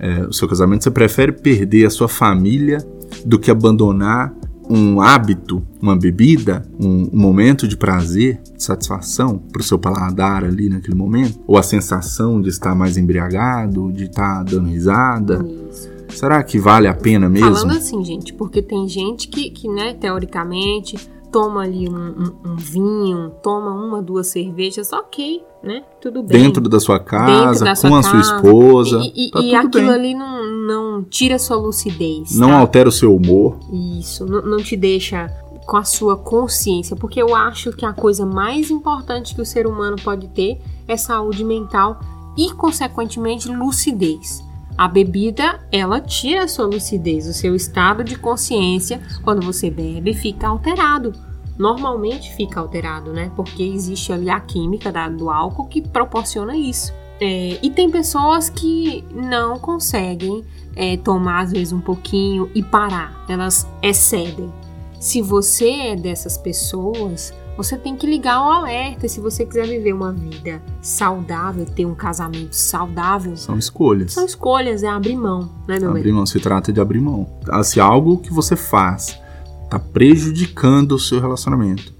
é, 0.00 0.22
o 0.26 0.32
seu 0.32 0.48
casamento? 0.48 0.82
Você 0.82 0.90
prefere 0.90 1.30
perder 1.30 1.86
a 1.86 1.90
sua 1.90 2.08
família 2.08 2.84
do 3.24 3.38
que 3.38 3.52
abandonar 3.52 4.34
um 4.68 5.00
hábito, 5.00 5.62
uma 5.80 5.94
bebida, 5.94 6.66
um, 6.80 7.08
um 7.12 7.20
momento 7.20 7.68
de 7.68 7.76
prazer, 7.76 8.40
de 8.56 8.64
satisfação 8.64 9.38
para 9.38 9.60
o 9.60 9.64
seu 9.64 9.78
paladar 9.78 10.44
ali 10.44 10.68
naquele 10.68 10.96
momento? 10.96 11.38
Ou 11.46 11.56
a 11.56 11.62
sensação 11.62 12.40
de 12.40 12.48
estar 12.48 12.74
mais 12.74 12.96
embriagado, 12.96 13.92
de 13.92 14.04
estar 14.04 14.42
dando 14.42 14.68
risada? 14.68 15.46
Isso 15.70 15.91
Será 16.14 16.42
que 16.42 16.58
vale 16.58 16.86
a 16.86 16.94
pena 16.94 17.28
mesmo? 17.28 17.54
Falando 17.54 17.76
assim, 17.76 18.04
gente, 18.04 18.32
porque 18.32 18.62
tem 18.62 18.88
gente 18.88 19.28
que, 19.28 19.50
que 19.50 19.68
né, 19.68 19.94
teoricamente, 19.94 20.96
toma 21.32 21.62
ali 21.62 21.88
um, 21.88 21.94
um, 21.94 22.50
um, 22.52 22.56
vinho, 22.56 23.32
toma 23.42 23.72
uma, 23.72 24.02
duas 24.02 24.26
cervejas, 24.26 24.92
ok, 24.92 25.42
né? 25.62 25.82
Tudo 26.00 26.22
bem. 26.22 26.42
Dentro 26.42 26.68
da 26.68 26.78
sua 26.78 27.00
casa, 27.00 27.64
da 27.64 27.74
sua 27.74 27.88
com 27.88 27.96
casa. 27.96 28.08
a 28.08 28.22
sua 28.22 28.36
esposa. 28.36 29.00
E, 29.02 29.28
e, 29.28 29.30
tá 29.30 29.40
e 29.40 29.54
aquilo 29.54 29.86
bem. 29.86 29.90
ali 29.90 30.14
não, 30.14 30.44
não 30.66 31.02
tira 31.02 31.38
sua 31.38 31.56
lucidez. 31.56 32.36
Não 32.36 32.48
tá? 32.48 32.58
altera 32.58 32.88
o 32.90 32.92
seu 32.92 33.16
humor. 33.16 33.58
Isso, 33.98 34.26
não, 34.26 34.42
não 34.42 34.58
te 34.58 34.76
deixa 34.76 35.28
com 35.66 35.76
a 35.76 35.84
sua 35.84 36.16
consciência, 36.16 36.94
porque 36.94 37.22
eu 37.22 37.34
acho 37.34 37.72
que 37.72 37.86
a 37.86 37.92
coisa 37.92 38.26
mais 38.26 38.70
importante 38.70 39.34
que 39.34 39.40
o 39.40 39.46
ser 39.46 39.66
humano 39.66 39.96
pode 40.04 40.28
ter 40.28 40.60
é 40.86 40.96
saúde 40.96 41.44
mental 41.44 41.98
e, 42.36 42.52
consequentemente, 42.52 43.48
lucidez. 43.48 44.44
A 44.76 44.88
bebida, 44.88 45.60
ela 45.70 46.00
tira 46.00 46.44
a 46.44 46.48
sua 46.48 46.66
lucidez, 46.66 47.26
o 47.26 47.32
seu 47.32 47.54
estado 47.54 48.02
de 48.02 48.16
consciência, 48.16 49.00
quando 49.22 49.44
você 49.44 49.70
bebe, 49.70 50.14
fica 50.14 50.48
alterado. 50.48 51.12
Normalmente 51.58 52.34
fica 52.34 52.58
alterado, 52.60 53.12
né? 53.12 53.30
Porque 53.36 53.62
existe 53.62 54.12
ali 54.12 54.30
a 54.30 54.40
química 54.40 54.90
do 55.10 55.30
álcool 55.30 55.66
que 55.66 55.82
proporciona 55.82 56.56
isso. 56.56 56.92
É, 57.20 57.58
e 57.62 57.70
tem 57.70 57.90
pessoas 57.90 58.48
que 58.48 59.04
não 59.14 59.58
conseguem 59.58 60.44
é, 60.74 60.96
tomar, 60.96 61.42
às 61.42 61.52
vezes, 61.52 61.72
um 61.72 61.80
pouquinho 61.80 62.50
e 62.54 62.62
parar, 62.62 63.24
elas 63.28 63.68
excedem. 63.82 64.52
Se 64.98 65.20
você 65.20 65.70
é 65.70 65.96
dessas 65.96 66.36
pessoas, 66.38 67.32
você 67.56 67.76
tem 67.76 67.96
que 67.96 68.06
ligar 68.06 68.40
o 68.40 68.50
alerta 68.50 69.06
se 69.06 69.20
você 69.20 69.44
quiser 69.44 69.66
viver 69.66 69.92
uma 69.92 70.12
vida 70.12 70.62
saudável, 70.80 71.66
ter 71.66 71.84
um 71.84 71.94
casamento 71.94 72.54
saudável. 72.54 73.36
São 73.36 73.58
escolhas. 73.58 74.12
São 74.12 74.24
escolhas, 74.24 74.82
é 74.82 74.88
abrir 74.88 75.16
mão, 75.16 75.50
né, 75.68 75.78
meu 75.78 75.90
Abrir 75.90 76.12
mão, 76.12 76.24
se 76.24 76.40
trata 76.40 76.72
de 76.72 76.80
abrir 76.80 77.00
mão. 77.00 77.26
Se 77.62 77.80
algo 77.80 78.18
que 78.18 78.32
você 78.32 78.56
faz 78.56 79.18
está 79.64 79.78
prejudicando 79.78 80.92
o 80.92 80.98
seu 80.98 81.20
relacionamento 81.20 81.94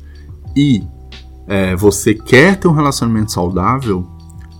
e 0.56 0.82
é, 1.46 1.74
você 1.76 2.14
quer 2.14 2.56
ter 2.56 2.68
um 2.68 2.72
relacionamento 2.72 3.32
saudável, 3.32 4.06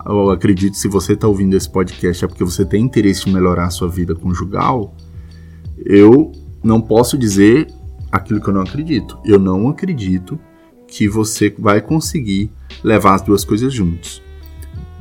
eu 0.04 0.30
acredito 0.30 0.76
se 0.76 0.88
você 0.88 1.12
está 1.12 1.28
ouvindo 1.28 1.56
esse 1.56 1.68
podcast 1.68 2.24
é 2.24 2.28
porque 2.28 2.44
você 2.44 2.64
tem 2.64 2.82
interesse 2.82 3.28
em 3.28 3.32
melhorar 3.32 3.66
a 3.66 3.70
sua 3.70 3.88
vida 3.88 4.14
conjugal, 4.14 4.94
eu 5.84 6.32
não 6.62 6.80
posso 6.80 7.16
dizer 7.16 7.68
aquilo 8.10 8.40
que 8.40 8.48
eu 8.48 8.54
não 8.54 8.62
acredito. 8.62 9.18
Eu 9.24 9.38
não 9.38 9.68
acredito 9.68 10.38
que 10.92 11.08
você 11.08 11.52
vai 11.58 11.80
conseguir 11.80 12.50
levar 12.84 13.14
as 13.14 13.22
duas 13.22 13.46
coisas 13.46 13.72
juntos. 13.72 14.22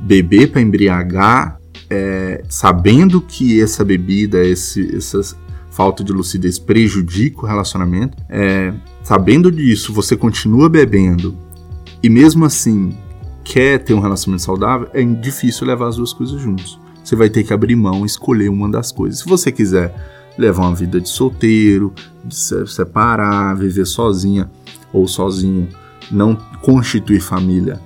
Beber 0.00 0.50
para 0.50 0.62
embriagar, 0.62 1.60
é, 1.90 2.42
sabendo 2.48 3.20
que 3.20 3.60
essa 3.60 3.84
bebida, 3.84 4.42
esse, 4.42 4.96
essa 4.96 5.20
falta 5.70 6.02
de 6.02 6.10
lucidez 6.10 6.58
prejudica 6.58 7.42
o 7.42 7.46
relacionamento, 7.46 8.16
é, 8.30 8.72
sabendo 9.02 9.52
disso, 9.52 9.92
você 9.92 10.16
continua 10.16 10.66
bebendo 10.66 11.36
e 12.02 12.08
mesmo 12.08 12.46
assim 12.46 12.96
quer 13.44 13.78
ter 13.78 13.92
um 13.92 14.00
relacionamento 14.00 14.44
saudável, 14.44 14.88
é 14.94 15.04
difícil 15.04 15.66
levar 15.66 15.88
as 15.88 15.96
duas 15.96 16.14
coisas 16.14 16.40
juntos. 16.40 16.80
Você 17.04 17.14
vai 17.14 17.28
ter 17.28 17.42
que 17.42 17.52
abrir 17.52 17.76
mão 17.76 18.02
e 18.04 18.06
escolher 18.06 18.48
uma 18.48 18.70
das 18.70 18.90
coisas. 18.90 19.20
Se 19.20 19.26
você 19.26 19.52
quiser 19.52 19.94
levar 20.38 20.62
uma 20.62 20.74
vida 20.74 20.98
de 20.98 21.08
solteiro, 21.08 21.92
de 22.24 22.34
se 22.34 22.66
separar, 22.66 23.54
viver 23.56 23.84
sozinha 23.84 24.50
ou 24.90 25.06
sozinho 25.06 25.68
não 26.10 26.36
constituir 26.60 27.20
família 27.20 27.80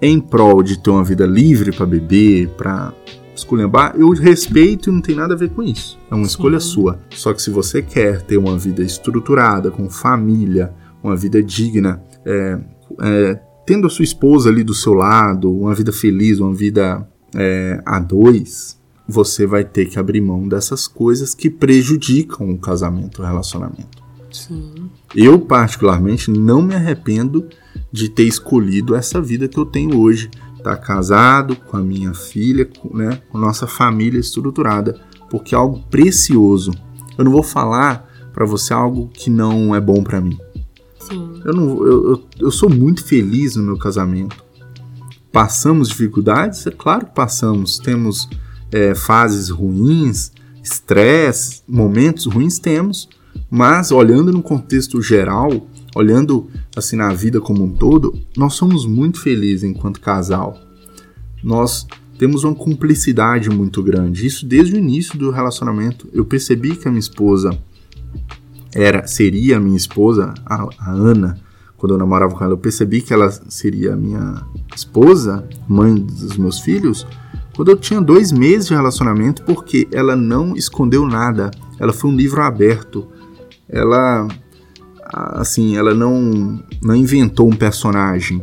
em 0.00 0.20
prol 0.20 0.62
de 0.62 0.78
ter 0.78 0.90
uma 0.90 1.04
vida 1.04 1.26
livre 1.26 1.72
para 1.72 1.86
beber, 1.86 2.48
para 2.50 2.92
esculhambar, 3.34 3.94
eu 3.96 4.10
respeito 4.10 4.90
e 4.90 4.92
não 4.92 5.00
tem 5.00 5.14
nada 5.14 5.34
a 5.34 5.36
ver 5.36 5.50
com 5.50 5.62
isso. 5.62 5.98
É 6.10 6.14
uma 6.14 6.24
Sim. 6.24 6.30
escolha 6.30 6.60
sua. 6.60 6.98
Só 7.10 7.32
que 7.32 7.42
se 7.42 7.50
você 7.50 7.82
quer 7.82 8.22
ter 8.22 8.36
uma 8.36 8.56
vida 8.58 8.82
estruturada, 8.82 9.70
com 9.70 9.88
família, 9.88 10.72
uma 11.02 11.16
vida 11.16 11.42
digna, 11.42 12.02
é, 12.24 12.58
é, 13.00 13.40
tendo 13.66 13.86
a 13.86 13.90
sua 13.90 14.04
esposa 14.04 14.48
ali 14.48 14.64
do 14.64 14.74
seu 14.74 14.94
lado, 14.94 15.52
uma 15.52 15.74
vida 15.74 15.92
feliz, 15.92 16.40
uma 16.40 16.54
vida 16.54 17.08
é, 17.34 17.80
a 17.84 17.98
dois, 17.98 18.78
você 19.06 19.46
vai 19.46 19.64
ter 19.64 19.86
que 19.86 19.98
abrir 19.98 20.20
mão 20.20 20.46
dessas 20.46 20.86
coisas 20.86 21.34
que 21.34 21.48
prejudicam 21.48 22.50
o 22.50 22.58
casamento, 22.58 23.22
o 23.22 23.24
relacionamento. 23.24 24.02
Sim. 24.30 24.90
Eu, 25.14 25.38
particularmente, 25.38 26.30
não 26.30 26.60
me 26.62 26.74
arrependo 26.74 27.48
de 27.90 28.08
ter 28.08 28.24
escolhido 28.24 28.94
essa 28.94 29.20
vida 29.20 29.48
que 29.48 29.58
eu 29.58 29.64
tenho 29.64 29.98
hoje. 29.98 30.30
Estar 30.56 30.76
tá 30.76 30.82
casado 30.82 31.56
com 31.56 31.76
a 31.76 31.80
minha 31.80 32.12
filha, 32.12 32.66
com, 32.66 32.96
né, 32.96 33.20
com 33.30 33.38
nossa 33.38 33.66
família 33.66 34.18
estruturada, 34.18 35.00
porque 35.30 35.54
é 35.54 35.58
algo 35.58 35.82
precioso. 35.88 36.72
Eu 37.16 37.24
não 37.24 37.32
vou 37.32 37.42
falar 37.42 38.08
para 38.32 38.44
você 38.44 38.72
algo 38.72 39.08
que 39.12 39.30
não 39.30 39.74
é 39.74 39.80
bom 39.80 40.02
para 40.02 40.20
mim. 40.20 40.38
Sim. 41.00 41.40
Eu, 41.44 41.54
não, 41.54 41.86
eu, 41.86 42.10
eu, 42.10 42.24
eu 42.40 42.50
sou 42.50 42.68
muito 42.68 43.02
feliz 43.04 43.56
no 43.56 43.62
meu 43.62 43.78
casamento. 43.78 44.44
Passamos 45.32 45.88
dificuldades? 45.88 46.66
É 46.66 46.70
claro 46.70 47.06
que 47.06 47.14
passamos. 47.14 47.78
Temos 47.78 48.28
é, 48.70 48.94
fases 48.94 49.48
ruins, 49.48 50.32
estresse, 50.62 51.62
momentos 51.66 52.26
ruins, 52.26 52.58
temos 52.58 53.08
Mas 53.50 53.90
olhando 53.90 54.32
no 54.32 54.42
contexto 54.42 55.00
geral, 55.00 55.50
olhando 55.94 56.48
assim 56.76 56.96
na 56.96 57.12
vida 57.12 57.40
como 57.40 57.64
um 57.64 57.70
todo, 57.70 58.14
nós 58.36 58.54
somos 58.54 58.86
muito 58.86 59.20
felizes 59.20 59.64
enquanto 59.64 60.00
casal. 60.00 60.58
Nós 61.42 61.86
temos 62.18 62.44
uma 62.44 62.54
cumplicidade 62.54 63.48
muito 63.48 63.82
grande. 63.82 64.26
Isso 64.26 64.44
desde 64.44 64.74
o 64.74 64.78
início 64.78 65.18
do 65.18 65.30
relacionamento. 65.30 66.08
Eu 66.12 66.24
percebi 66.24 66.76
que 66.76 66.88
a 66.88 66.90
minha 66.90 67.00
esposa 67.00 67.56
era 68.74 69.06
seria 69.06 69.56
a 69.56 69.60
minha 69.60 69.76
esposa, 69.76 70.34
a, 70.44 70.68
a 70.78 70.90
Ana, 70.90 71.38
quando 71.76 71.94
eu 71.94 71.98
namorava 71.98 72.34
com 72.34 72.44
ela, 72.44 72.54
eu 72.54 72.58
percebi 72.58 73.00
que 73.00 73.14
ela 73.14 73.30
seria 73.30 73.94
a 73.94 73.96
minha 73.96 74.44
esposa, 74.74 75.48
mãe 75.68 75.94
dos 75.94 76.36
meus 76.36 76.58
filhos, 76.58 77.06
quando 77.54 77.70
eu 77.70 77.76
tinha 77.76 78.00
dois 78.00 78.30
meses 78.32 78.68
de 78.68 78.74
relacionamento, 78.74 79.42
porque 79.44 79.88
ela 79.92 80.14
não 80.14 80.56
escondeu 80.56 81.06
nada. 81.06 81.50
Ela 81.78 81.92
foi 81.92 82.10
um 82.10 82.16
livro 82.16 82.42
aberto. 82.42 83.08
Ela, 83.68 84.26
assim, 85.02 85.76
ela 85.76 85.94
não, 85.94 86.62
não 86.82 86.94
inventou 86.94 87.48
um 87.48 87.56
personagem. 87.56 88.42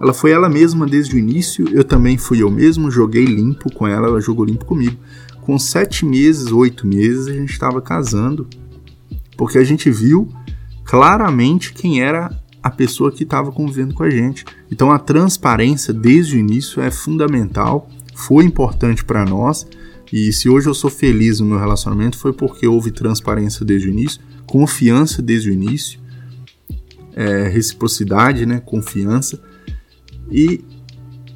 Ela 0.00 0.12
foi 0.12 0.30
ela 0.30 0.48
mesma 0.48 0.86
desde 0.86 1.16
o 1.16 1.18
início. 1.18 1.68
Eu 1.68 1.84
também 1.84 2.18
fui 2.18 2.42
eu 2.42 2.50
mesmo. 2.50 2.90
Joguei 2.90 3.24
limpo 3.24 3.72
com 3.72 3.86
ela, 3.86 4.08
ela 4.08 4.20
jogou 4.20 4.44
limpo 4.44 4.64
comigo. 4.64 4.96
Com 5.42 5.58
sete 5.58 6.04
meses, 6.04 6.50
oito 6.52 6.86
meses, 6.86 7.26
a 7.28 7.32
gente 7.32 7.52
estava 7.52 7.80
casando, 7.80 8.48
porque 9.36 9.58
a 9.58 9.64
gente 9.64 9.90
viu 9.90 10.28
claramente 10.84 11.72
quem 11.72 12.00
era 12.00 12.30
a 12.62 12.70
pessoa 12.70 13.12
que 13.12 13.24
estava 13.24 13.52
convivendo 13.52 13.92
com 13.92 14.02
a 14.02 14.08
gente. 14.08 14.44
Então 14.70 14.90
a 14.90 14.98
transparência 14.98 15.92
desde 15.92 16.36
o 16.36 16.38
início 16.38 16.80
é 16.80 16.90
fundamental, 16.90 17.90
foi 18.14 18.44
importante 18.44 19.04
para 19.04 19.22
nós. 19.24 19.66
E 20.10 20.32
se 20.32 20.48
hoje 20.48 20.68
eu 20.68 20.74
sou 20.74 20.88
feliz 20.88 21.40
no 21.40 21.46
meu 21.46 21.58
relacionamento 21.58 22.16
foi 22.16 22.32
porque 22.32 22.66
houve 22.66 22.90
transparência 22.90 23.66
desde 23.66 23.88
o 23.88 23.90
início, 23.90 24.20
confiança 24.46 25.22
desde 25.22 25.50
o 25.50 25.52
início, 25.52 26.00
é, 27.14 27.48
reciprocidade, 27.48 28.44
né, 28.46 28.60
confiança. 28.60 29.40
E, 30.30 30.64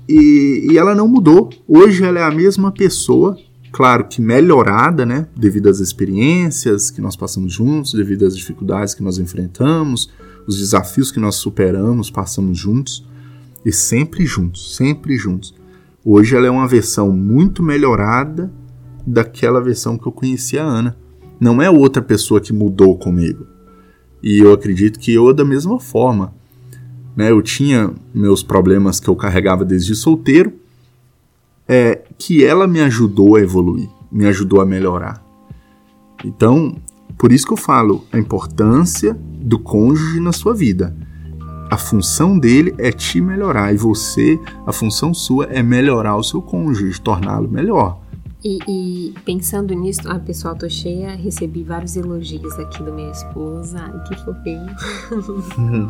e, 0.09 0.69
e 0.71 0.79
ela 0.79 0.95
não 0.95 1.09
mudou. 1.09 1.51
Hoje 1.67 2.03
ela 2.05 2.19
é 2.19 2.23
a 2.23 2.31
mesma 2.31 2.73
pessoa, 2.73 3.39
claro 3.73 4.09
que 4.09 4.21
melhorada, 4.21 5.07
né, 5.07 5.27
devido 5.37 5.69
às 5.69 5.81
experiências 5.81 6.91
que 6.91 7.01
nós 7.01 7.17
passamos 7.17 7.53
juntos, 7.53 7.93
devido 7.95 8.27
às 8.27 8.37
dificuldades 8.37 8.95
que 8.95 9.03
nós 9.03 9.19
enfrentamos, 9.19 10.11
os 10.47 10.59
desafios 10.59 11.13
que 11.13 11.21
nós 11.21 11.37
superamos, 11.37 12.11
passamos 12.11 12.59
juntos 12.59 13.07
e 13.65 13.73
sempre 13.73 14.25
juntos, 14.25 14.77
sempre 14.77 15.17
juntos. 15.17 15.55
Hoje 16.05 16.35
ela 16.35 16.47
é 16.47 16.51
uma 16.51 16.67
versão 16.67 17.13
muito 17.13 17.63
melhorada 17.63 18.51
daquela 19.07 19.61
versão 19.61 19.99
que 19.99 20.07
eu 20.07 20.13
conhecia 20.13 20.63
a 20.63 20.67
Ana. 20.67 20.97
Não 21.41 21.63
é 21.63 21.71
outra 21.71 22.03
pessoa 22.03 22.41
que 22.41 22.53
mudou 22.53 22.97
comigo. 22.97 23.47
E 24.23 24.39
eu 24.39 24.53
acredito 24.53 24.99
que 24.99 25.13
eu 25.13 25.33
da 25.33 25.45
mesma 25.45 25.79
forma. 25.79 26.35
Né, 27.17 27.31
eu 27.31 27.43
tinha 27.43 27.93
meus 28.15 28.43
problemas 28.43 29.01
que 29.01 29.09
eu 29.09 29.17
carregava 29.17 29.65
desde 29.65 29.95
solteiro, 29.95 30.53
é, 31.67 32.03
que 32.17 32.45
ela 32.45 32.67
me 32.67 32.81
ajudou 32.81 33.37
a 33.37 33.41
evoluir, 33.41 33.89
me 34.11 34.27
ajudou 34.27 34.61
a 34.61 34.67
melhorar. 34.67 35.23
Então, 36.25 36.77
por 37.17 37.33
isso 37.33 37.47
que 37.47 37.53
eu 37.53 37.57
falo 37.57 38.05
a 38.13 38.19
importância 38.19 39.19
do 39.41 39.59
cônjuge 39.59 40.21
na 40.21 40.33
sua 40.33 40.55
vida. 40.55 40.97
A 41.71 41.77
função 41.77 42.39
dele 42.39 42.75
é 42.79 42.91
te 42.91 43.21
melhorar 43.21 43.75
e 43.75 43.77
você, 43.77 44.39
a 44.67 44.73
função 44.73 45.13
sua 45.13 45.47
é 45.47 45.63
melhorar 45.63 46.17
o 46.17 46.23
seu 46.23 46.41
cônjuge, 46.41 47.01
torná-lo 47.01 47.49
melhor. 47.49 48.01
E, 48.45 48.59
e, 48.69 49.15
pensando 49.25 49.75
nisso, 49.75 50.03
ah, 50.07 50.19
pessoal, 50.19 50.55
tô 50.55 50.69
cheia, 50.69 51.17
recebi 51.17 51.65
vários 51.65 51.97
elogios 51.97 52.57
aqui 52.59 52.83
da 52.83 52.93
minha 52.93 53.11
esposa, 53.11 53.81
que 54.07 54.15
fofinho. 54.25 54.77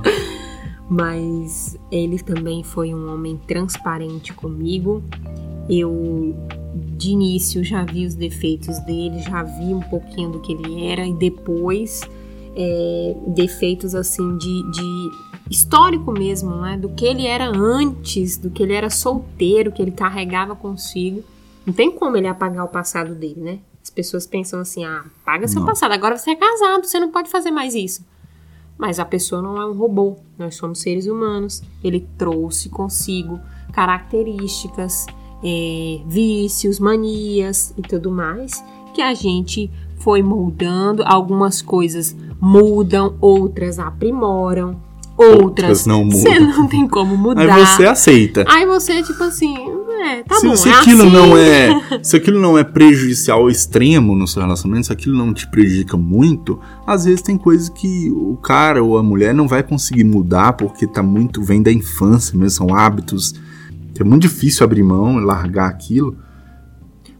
Mas 0.88 1.78
ele 1.92 2.18
também 2.18 2.62
foi 2.62 2.94
um 2.94 3.12
homem 3.12 3.36
transparente 3.46 4.32
comigo. 4.32 5.02
Eu 5.68 6.34
de 6.96 7.10
início 7.10 7.62
já 7.62 7.84
vi 7.84 8.06
os 8.06 8.14
defeitos 8.14 8.78
dele, 8.80 9.20
já 9.20 9.42
vi 9.42 9.74
um 9.74 9.80
pouquinho 9.80 10.30
do 10.30 10.40
que 10.40 10.52
ele 10.52 10.86
era, 10.86 11.06
e 11.06 11.12
depois 11.12 12.00
é, 12.56 13.16
defeitos 13.28 13.94
assim 13.94 14.38
de, 14.38 14.70
de 14.70 15.10
histórico 15.50 16.10
mesmo, 16.12 16.56
né? 16.56 16.78
Do 16.78 16.88
que 16.88 17.04
ele 17.04 17.26
era 17.26 17.48
antes, 17.48 18.38
do 18.38 18.50
que 18.50 18.62
ele 18.62 18.72
era 18.72 18.88
solteiro, 18.88 19.70
que 19.70 19.82
ele 19.82 19.90
carregava 19.90 20.56
consigo. 20.56 21.22
Não 21.68 21.74
tem 21.74 21.90
como 21.92 22.16
ele 22.16 22.26
apagar 22.26 22.64
o 22.64 22.68
passado 22.68 23.14
dele, 23.14 23.42
né? 23.42 23.58
As 23.82 23.90
pessoas 23.90 24.26
pensam 24.26 24.58
assim: 24.58 24.86
ah, 24.86 25.04
apaga 25.22 25.46
seu 25.46 25.60
não. 25.60 25.66
passado, 25.66 25.92
agora 25.92 26.16
você 26.16 26.30
é 26.30 26.34
casado, 26.34 26.86
você 26.86 26.98
não 26.98 27.10
pode 27.10 27.28
fazer 27.28 27.50
mais 27.50 27.74
isso. 27.74 28.02
Mas 28.78 28.98
a 28.98 29.04
pessoa 29.04 29.42
não 29.42 29.60
é 29.60 29.66
um 29.66 29.74
robô, 29.74 30.16
nós 30.38 30.54
somos 30.54 30.80
seres 30.80 31.06
humanos. 31.06 31.62
Ele 31.84 32.08
trouxe 32.16 32.70
consigo 32.70 33.38
características, 33.70 35.04
é, 35.44 36.00
vícios, 36.06 36.78
manias 36.78 37.74
e 37.76 37.82
tudo 37.82 38.10
mais 38.10 38.64
que 38.94 39.02
a 39.02 39.12
gente 39.12 39.70
foi 39.98 40.22
moldando. 40.22 41.02
Algumas 41.04 41.60
coisas 41.60 42.16
mudam, 42.40 43.14
outras 43.20 43.78
aprimoram, 43.78 44.80
outras, 45.18 45.42
outras 45.42 45.86
não 45.86 46.02
mudam. 46.06 46.20
Você 46.22 46.38
não 46.38 46.66
tem 46.66 46.88
como 46.88 47.14
mudar. 47.14 47.54
Aí 47.54 47.66
você 47.66 47.84
aceita. 47.84 48.46
Aí 48.48 48.64
você, 48.64 49.02
tipo 49.02 49.22
assim, 49.22 49.54
é, 50.00 50.22
tá 50.22 50.36
se, 50.36 50.46
bom. 50.46 50.56
Se 50.56 50.68
é 50.68 50.72
aquilo 50.72 51.02
assim. 51.02 51.12
não 51.12 51.36
é. 51.36 51.68
Se 52.02 52.16
aquilo 52.16 52.40
não 52.40 52.56
é 52.56 52.64
prejudicial 52.64 53.40
ao 53.40 53.50
extremo 53.50 54.14
no 54.14 54.26
seu 54.26 54.42
relacionamento, 54.42 54.86
se 54.86 54.92
aquilo 54.92 55.16
não 55.16 55.32
te 55.34 55.48
prejudica 55.48 55.96
muito, 55.96 56.58
às 56.86 57.04
vezes 57.04 57.22
tem 57.22 57.36
coisas 57.36 57.68
que 57.68 58.10
o 58.10 58.36
cara 58.36 58.82
ou 58.82 58.98
a 58.98 59.02
mulher 59.02 59.34
não 59.34 59.48
vai 59.48 59.62
conseguir 59.62 60.04
mudar 60.04 60.52
porque 60.54 60.86
tá 60.86 61.02
muito. 61.02 61.42
vem 61.42 61.62
da 61.62 61.72
infância 61.72 62.36
mesmo, 62.36 62.50
são 62.50 62.74
hábitos. 62.74 63.34
É 63.98 64.04
muito 64.04 64.22
difícil 64.22 64.64
abrir 64.64 64.82
mão 64.82 65.20
e 65.20 65.24
largar 65.24 65.68
aquilo. 65.68 66.16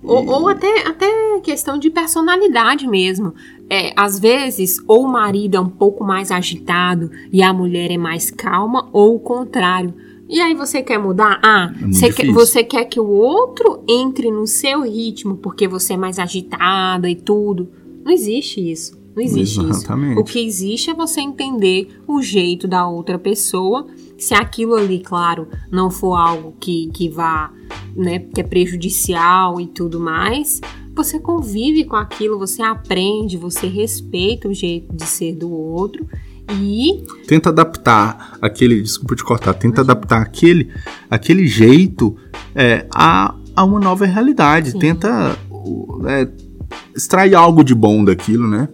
Ou, 0.03 0.25
ou, 0.27 0.49
até, 0.49 0.87
até 0.87 1.41
questão 1.43 1.77
de 1.77 1.91
personalidade 1.91 2.87
mesmo. 2.87 3.35
É, 3.69 3.93
às 3.97 4.19
vezes, 4.19 4.79
ou 4.87 5.05
o 5.05 5.13
marido 5.13 5.57
é 5.57 5.61
um 5.61 5.69
pouco 5.69 6.05
mais 6.05 6.31
agitado 6.31 7.11
e 7.33 7.43
a 7.43 7.53
mulher 7.53 7.91
é 7.91 7.99
mais 7.99 8.31
calma, 8.31 8.89
ou 8.93 9.17
o 9.17 9.21
contrário. 9.21 9.93
E 10.29 10.41
aí 10.41 10.55
você 10.55 10.83
quer 10.83 10.99
mudar? 10.99 11.41
Ah, 11.43 11.73
é 11.81 11.87
você, 11.87 12.13
quer, 12.13 12.31
você 12.31 12.63
quer 12.63 12.85
que 12.85 13.01
o 13.01 13.09
outro 13.09 13.83
entre 13.89 14.31
no 14.31 14.47
seu 14.47 14.83
ritmo 14.83 15.37
porque 15.37 15.67
você 15.67 15.95
é 15.95 15.97
mais 15.97 16.19
agitada 16.19 17.09
e 17.09 17.17
tudo. 17.17 17.69
Não 18.05 18.13
existe 18.13 18.61
isso. 18.61 18.99
Não 19.17 19.23
existe 19.25 19.59
Exatamente. 19.61 20.13
isso. 20.13 20.21
O 20.21 20.25
que 20.25 20.39
existe 20.39 20.91
é 20.91 20.95
você 20.95 21.21
entender 21.21 21.89
o 22.07 22.23
jeito 22.23 22.69
da 22.69 22.87
outra 22.87 23.19
pessoa. 23.19 23.87
Se 24.19 24.35
aquilo 24.35 24.75
ali, 24.75 25.01
claro, 25.01 25.49
não 25.73 25.91
for 25.91 26.15
algo 26.15 26.55
que, 26.61 26.89
que 26.93 27.09
vá, 27.09 27.53
né, 27.97 28.19
que 28.19 28.41
é 28.41 28.45
prejudicial 28.45 29.61
e 29.61 29.67
tudo 29.67 29.99
mais, 29.99 30.61
você 30.95 31.19
convive 31.19 31.85
com 31.85 31.97
aquilo, 31.97 32.39
você 32.39 32.63
aprende, 32.63 33.37
você 33.37 33.67
respeita 33.67 34.49
o 34.49 34.55
jeito 34.55 34.95
de 34.95 35.05
ser 35.05 35.35
do 35.35 35.51
outro 35.51 36.07
e 36.51 37.05
tenta 37.27 37.51
adaptar 37.51 38.39
aquele, 38.41 38.81
desculpa 38.81 39.15
te 39.15 39.25
cortar, 39.25 39.55
tenta 39.55 39.83
adaptar 39.83 40.23
aquele, 40.23 40.71
aquele 41.11 41.47
jeito 41.47 42.17
é, 42.55 42.87
a, 42.95 43.35
a 43.55 43.65
uma 43.65 43.81
nova 43.81 44.07
realidade, 44.07 44.73
Sim. 44.73 44.79
tenta 44.79 45.37
é, 46.07 46.29
extrair 46.97 47.35
algo 47.35 47.63
de 47.63 47.75
bom 47.75 48.05
daquilo, 48.05 48.49
né? 48.49 48.69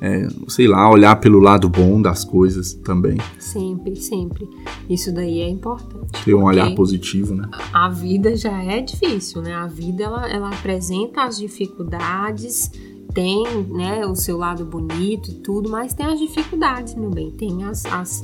é, 0.00 0.26
sei 0.48 0.66
lá, 0.66 0.90
olhar 0.90 1.14
pelo 1.16 1.38
lado 1.38 1.68
bom 1.68 2.00
das 2.00 2.24
coisas 2.24 2.72
também. 2.72 3.18
Sempre, 3.38 3.94
sempre. 3.96 4.48
Isso 4.88 5.12
daí 5.12 5.40
é 5.40 5.48
importante. 5.48 6.24
Ter 6.24 6.34
um 6.34 6.44
olhar 6.44 6.74
positivo, 6.74 7.34
né? 7.34 7.46
A 7.72 7.90
vida 7.90 8.34
já 8.34 8.62
é 8.62 8.80
difícil, 8.80 9.42
né? 9.42 9.52
A 9.52 9.66
vida 9.66 10.04
ela, 10.04 10.26
ela 10.28 10.48
apresenta 10.48 11.24
as 11.24 11.36
dificuldades, 11.36 12.70
tem 13.12 13.44
né, 13.68 14.06
o 14.06 14.14
seu 14.14 14.36
lado 14.36 14.64
bonito 14.64 15.30
e 15.30 15.34
tudo, 15.34 15.68
mas 15.68 15.94
tem 15.94 16.06
as 16.06 16.18
dificuldades, 16.18 16.94
meu 16.94 17.10
bem. 17.10 17.30
Tem 17.30 17.64
as, 17.64 17.84
as 17.86 18.22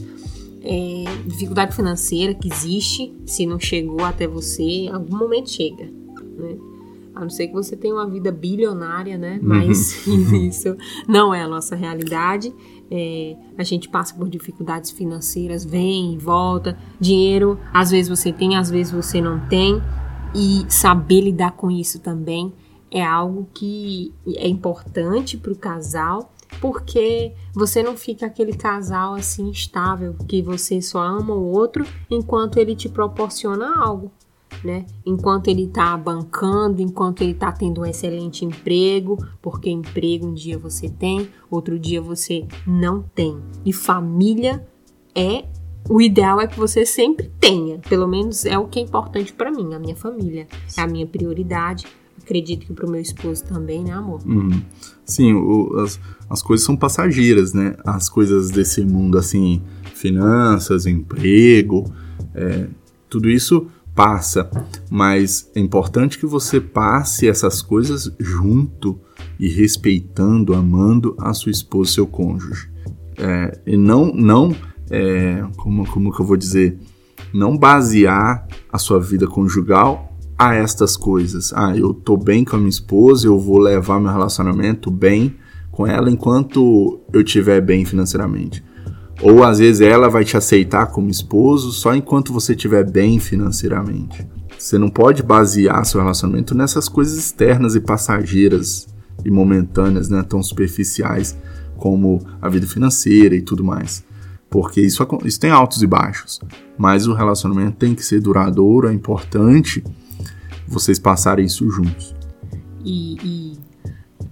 é, 0.62 1.04
dificuldade 1.26 1.74
financeira 1.74 2.34
que 2.34 2.52
existe, 2.52 3.14
se 3.24 3.46
não 3.46 3.58
chegou 3.58 4.04
até 4.04 4.26
você, 4.26 4.62
em 4.62 4.88
algum 4.88 5.16
momento 5.16 5.50
chega, 5.50 5.84
né? 5.84 6.56
A 7.14 7.20
não 7.20 7.30
ser 7.30 7.46
que 7.46 7.54
você 7.54 7.74
tenha 7.74 7.94
uma 7.94 8.06
vida 8.06 8.30
bilionária, 8.30 9.16
né? 9.16 9.38
Uhum. 9.42 9.48
Mas 9.48 10.06
isso 10.06 10.76
não 11.08 11.32
é 11.32 11.42
a 11.42 11.48
nossa 11.48 11.74
realidade. 11.74 12.52
É, 12.90 13.34
a 13.56 13.62
gente 13.62 13.88
passa 13.88 14.14
por 14.14 14.28
dificuldades 14.28 14.90
financeiras, 14.90 15.64
vem 15.64 16.12
e 16.12 16.18
volta. 16.18 16.76
Dinheiro, 17.00 17.58
às 17.72 17.90
vezes 17.90 18.10
você 18.10 18.32
tem, 18.32 18.56
às 18.56 18.70
vezes 18.70 18.92
você 18.92 19.18
não 19.20 19.40
tem. 19.48 19.80
E 20.34 20.66
saber 20.68 21.22
lidar 21.22 21.52
com 21.52 21.70
isso 21.70 21.98
também 22.00 22.52
é 22.90 23.04
algo 23.04 23.48
que 23.52 24.12
é 24.36 24.48
importante 24.48 25.36
para 25.36 25.52
o 25.52 25.56
casal, 25.56 26.32
porque 26.60 27.32
você 27.52 27.82
não 27.82 27.96
fica 27.96 28.26
aquele 28.26 28.52
casal 28.54 29.14
assim 29.14 29.50
estável, 29.50 30.14
que 30.26 30.40
você 30.40 30.80
só 30.80 31.00
ama 31.02 31.34
o 31.34 31.50
outro 31.50 31.84
enquanto 32.10 32.58
ele 32.58 32.74
te 32.74 32.88
proporciona 32.88 33.78
algo. 33.78 34.10
né? 34.64 34.86
Enquanto 35.04 35.48
ele 35.48 35.64
está 35.64 35.96
bancando, 35.96 36.80
enquanto 36.80 37.22
ele 37.22 37.32
está 37.32 37.52
tendo 37.52 37.82
um 37.82 37.84
excelente 37.84 38.44
emprego, 38.44 39.18
porque 39.42 39.68
emprego 39.70 40.26
um 40.26 40.34
dia 40.34 40.58
você 40.58 40.88
tem, 40.88 41.28
outro 41.50 41.78
dia 41.78 42.00
você 42.00 42.46
não 42.66 43.02
tem. 43.02 43.38
E 43.64 43.72
família 43.72 44.66
é 45.14 45.44
o 45.88 46.00
ideal 46.00 46.40
é 46.40 46.46
que 46.46 46.58
você 46.58 46.84
sempre 46.84 47.30
tenha, 47.38 47.78
pelo 47.88 48.08
menos 48.08 48.44
é 48.44 48.58
o 48.58 48.66
que 48.66 48.80
é 48.80 48.82
importante 48.82 49.32
para 49.32 49.50
mim, 49.50 49.74
a 49.74 49.78
minha 49.78 49.94
família, 49.94 50.48
é 50.76 50.80
a 50.80 50.86
minha 50.86 51.06
prioridade. 51.06 51.86
Acredito 52.26 52.66
que 52.66 52.72
para 52.72 52.86
o 52.86 52.90
meu 52.90 53.00
esposo 53.00 53.44
também, 53.44 53.84
né, 53.84 53.92
amor? 53.92 54.20
Uhum. 54.26 54.60
Sim, 55.04 55.32
o, 55.34 55.78
as, 55.78 56.00
as 56.28 56.42
coisas 56.42 56.66
são 56.66 56.76
passageiras, 56.76 57.52
né? 57.52 57.76
As 57.84 58.08
coisas 58.08 58.50
desse 58.50 58.84
mundo, 58.84 59.16
assim, 59.16 59.62
finanças, 59.94 60.86
emprego, 60.86 61.88
é, 62.34 62.66
tudo 63.08 63.30
isso 63.30 63.68
passa, 63.94 64.50
mas 64.90 65.48
é 65.54 65.60
importante 65.60 66.18
que 66.18 66.26
você 66.26 66.60
passe 66.60 67.28
essas 67.28 67.62
coisas 67.62 68.12
junto 68.18 68.98
e 69.38 69.48
respeitando, 69.48 70.52
amando 70.52 71.14
a 71.20 71.32
sua 71.32 71.52
esposa, 71.52 71.92
seu 71.92 72.08
cônjuge. 72.08 72.68
É, 73.16 73.60
e 73.64 73.76
não, 73.76 74.12
não 74.12 74.52
é, 74.90 75.44
como, 75.58 75.88
como 75.88 76.12
que 76.12 76.20
eu 76.20 76.26
vou 76.26 76.36
dizer, 76.36 76.76
não 77.32 77.56
basear 77.56 78.48
a 78.72 78.78
sua 78.78 78.98
vida 78.98 79.28
conjugal 79.28 80.15
a 80.38 80.54
estas 80.54 80.96
coisas. 80.96 81.52
Ah, 81.54 81.76
eu 81.76 81.94
tô 81.94 82.16
bem 82.16 82.44
com 82.44 82.56
a 82.56 82.58
minha 82.58 82.68
esposa, 82.68 83.26
eu 83.26 83.38
vou 83.38 83.58
levar 83.58 84.00
meu 84.00 84.12
relacionamento 84.12 84.90
bem 84.90 85.36
com 85.70 85.86
ela 85.86 86.10
enquanto 86.10 87.00
eu 87.12 87.20
estiver 87.20 87.60
bem 87.60 87.84
financeiramente. 87.84 88.64
Ou 89.22 89.42
às 89.42 89.58
vezes 89.58 89.80
ela 89.80 90.08
vai 90.08 90.24
te 90.24 90.36
aceitar 90.36 90.86
como 90.86 91.08
esposo 91.08 91.72
só 91.72 91.94
enquanto 91.94 92.32
você 92.32 92.52
estiver 92.52 92.88
bem 92.88 93.18
financeiramente. 93.18 94.26
Você 94.58 94.78
não 94.78 94.88
pode 94.88 95.22
basear 95.22 95.84
seu 95.84 96.00
relacionamento 96.00 96.54
nessas 96.54 96.88
coisas 96.88 97.16
externas 97.18 97.74
e 97.74 97.80
passageiras 97.80 98.88
e 99.24 99.30
momentâneas, 99.30 100.08
né, 100.08 100.22
tão 100.22 100.42
superficiais 100.42 101.36
como 101.76 102.20
a 102.40 102.48
vida 102.48 102.66
financeira 102.66 103.34
e 103.34 103.42
tudo 103.42 103.64
mais. 103.64 104.04
Porque 104.48 104.80
isso, 104.80 105.06
isso 105.24 105.40
tem 105.40 105.50
altos 105.50 105.82
e 105.82 105.86
baixos. 105.86 106.40
Mas 106.78 107.06
o 107.06 107.14
relacionamento 107.14 107.76
tem 107.76 107.94
que 107.94 108.02
ser 108.02 108.20
duradouro, 108.20 108.88
é 108.88 108.92
importante 108.92 109.82
vocês 110.66 110.98
passarem 110.98 111.46
isso 111.46 111.68
juntos. 111.70 112.14
E, 112.84 113.16
e, 113.24 113.58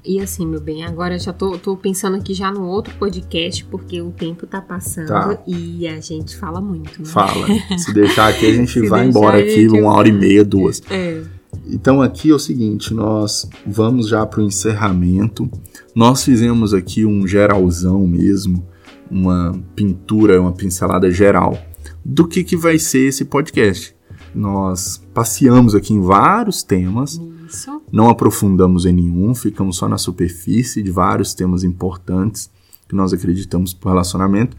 e 0.05 0.21
assim, 0.21 0.47
meu 0.47 0.61
bem, 0.61 0.85
agora 0.85 1.19
já 1.19 1.33
tô, 1.33 1.59
tô 1.59 1.77
pensando 1.77 2.17
aqui 2.17 2.35
já 2.35 2.51
no 2.53 2.67
outro 2.67 2.95
podcast, 2.95 3.65
porque 3.65 4.01
o 4.01 4.11
tempo 4.11 4.47
tá 4.47 4.61
passando 4.61 5.09
tá. 5.09 5.43
e 5.47 5.87
a 5.89 6.01
gente 6.01 6.37
fala 6.37 6.61
muito, 6.61 7.01
né? 7.01 7.09
Fala. 7.09 7.47
Se 7.79 7.93
deixar 7.93 8.29
aqui, 8.29 8.47
a 8.47 8.55
gente 8.55 8.87
vai 8.87 9.07
embora 9.07 9.39
aqui 9.39 9.67
uma 9.69 9.93
hora 9.93 10.09
e 10.09 10.13
meia, 10.13 10.45
duas. 10.45 10.83
É. 10.91 11.23
Então 11.67 12.03
aqui 12.03 12.31
é 12.31 12.35
o 12.35 12.39
seguinte, 12.39 12.93
nós 12.93 13.49
vamos 13.67 14.09
já 14.09 14.27
para 14.27 14.41
o 14.41 14.45
encerramento. 14.45 15.49
Nós 15.95 16.25
fizemos 16.25 16.75
aqui 16.75 17.07
um 17.07 17.27
geralzão 17.27 18.07
mesmo 18.07 18.67
uma 19.11 19.53
pintura, 19.77 20.41
uma 20.41 20.53
pincelada 20.53 21.11
geral 21.11 21.57
do 22.05 22.27
que, 22.27 22.43
que 22.43 22.57
vai 22.57 22.79
ser 22.79 23.09
esse 23.09 23.25
podcast. 23.25 23.94
Nós 24.35 25.03
passeamos 25.13 25.75
aqui 25.75 25.93
em 25.93 26.01
vários 26.01 26.63
temas, 26.63 27.21
Isso. 27.47 27.83
não 27.93 28.09
aprofundamos 28.09 28.85
em 28.85 28.93
nenhum, 28.93 29.35
ficamos 29.35 29.77
só 29.77 29.89
na 29.89 29.99
superfície 29.99 30.83
de 30.83 30.91
vários 30.91 31.35
temas 31.35 31.63
importantes 31.63 32.51
que 32.89 32.95
nós 32.95 33.13
acreditamos 33.13 33.73
para 33.73 33.89
o 33.89 33.93
relacionamento. 33.93 34.57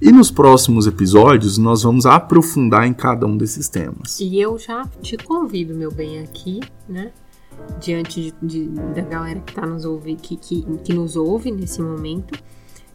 E 0.00 0.10
nos 0.10 0.30
próximos 0.30 0.86
episódios 0.86 1.58
nós 1.58 1.82
vamos 1.82 2.06
aprofundar 2.06 2.86
em 2.86 2.94
cada 2.94 3.26
um 3.26 3.36
desses 3.36 3.68
temas. 3.68 4.18
E 4.18 4.40
eu 4.40 4.58
já 4.58 4.86
te 5.02 5.16
convido, 5.18 5.74
meu 5.74 5.92
bem, 5.92 6.20
aqui, 6.20 6.60
né? 6.88 7.12
Diante 7.78 8.34
de, 8.42 8.66
de, 8.66 8.68
da 8.94 9.02
galera 9.02 9.40
que, 9.40 9.54
tá 9.54 9.66
nos 9.66 9.84
ouve, 9.84 10.16
que, 10.16 10.36
que, 10.36 10.62
que 10.82 10.94
nos 10.94 11.16
ouve 11.16 11.50
nesse 11.50 11.82
momento 11.82 12.38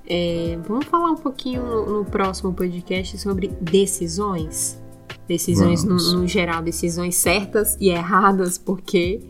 é, 0.08 0.58
vamos 0.68 0.86
falar 0.86 1.10
um 1.10 1.16
pouquinho 1.16 1.64
no, 1.64 1.98
no, 1.98 2.06
próximo 2.06 2.54
podcast 2.54 3.18
sobre 3.18 3.48
decisões. 3.60 4.80
Decisões 5.28 5.84
no, 5.84 5.96
no, 5.96 6.28
geral, 6.28 6.62
decisões 6.62 7.16
certas 7.16 7.76
e 7.80 7.90
erradas, 7.90 8.58
porque 8.58 9.22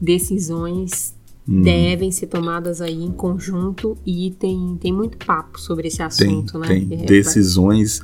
decisões 0.00 1.14
hum. 1.46 1.62
devem 1.62 2.10
ser 2.10 2.26
tomadas 2.26 2.80
aí 2.80 3.02
em 3.02 3.12
conjunto 3.12 3.96
e 4.06 4.30
tem, 4.38 4.76
tem 4.80 4.92
muito 4.92 5.18
papo 5.18 5.60
sobre 5.60 5.88
esse 5.88 6.02
assunto, 6.02 6.58
tem, 6.60 6.86
né? 6.86 6.96
Tem 6.96 7.06
decisões 7.06 8.00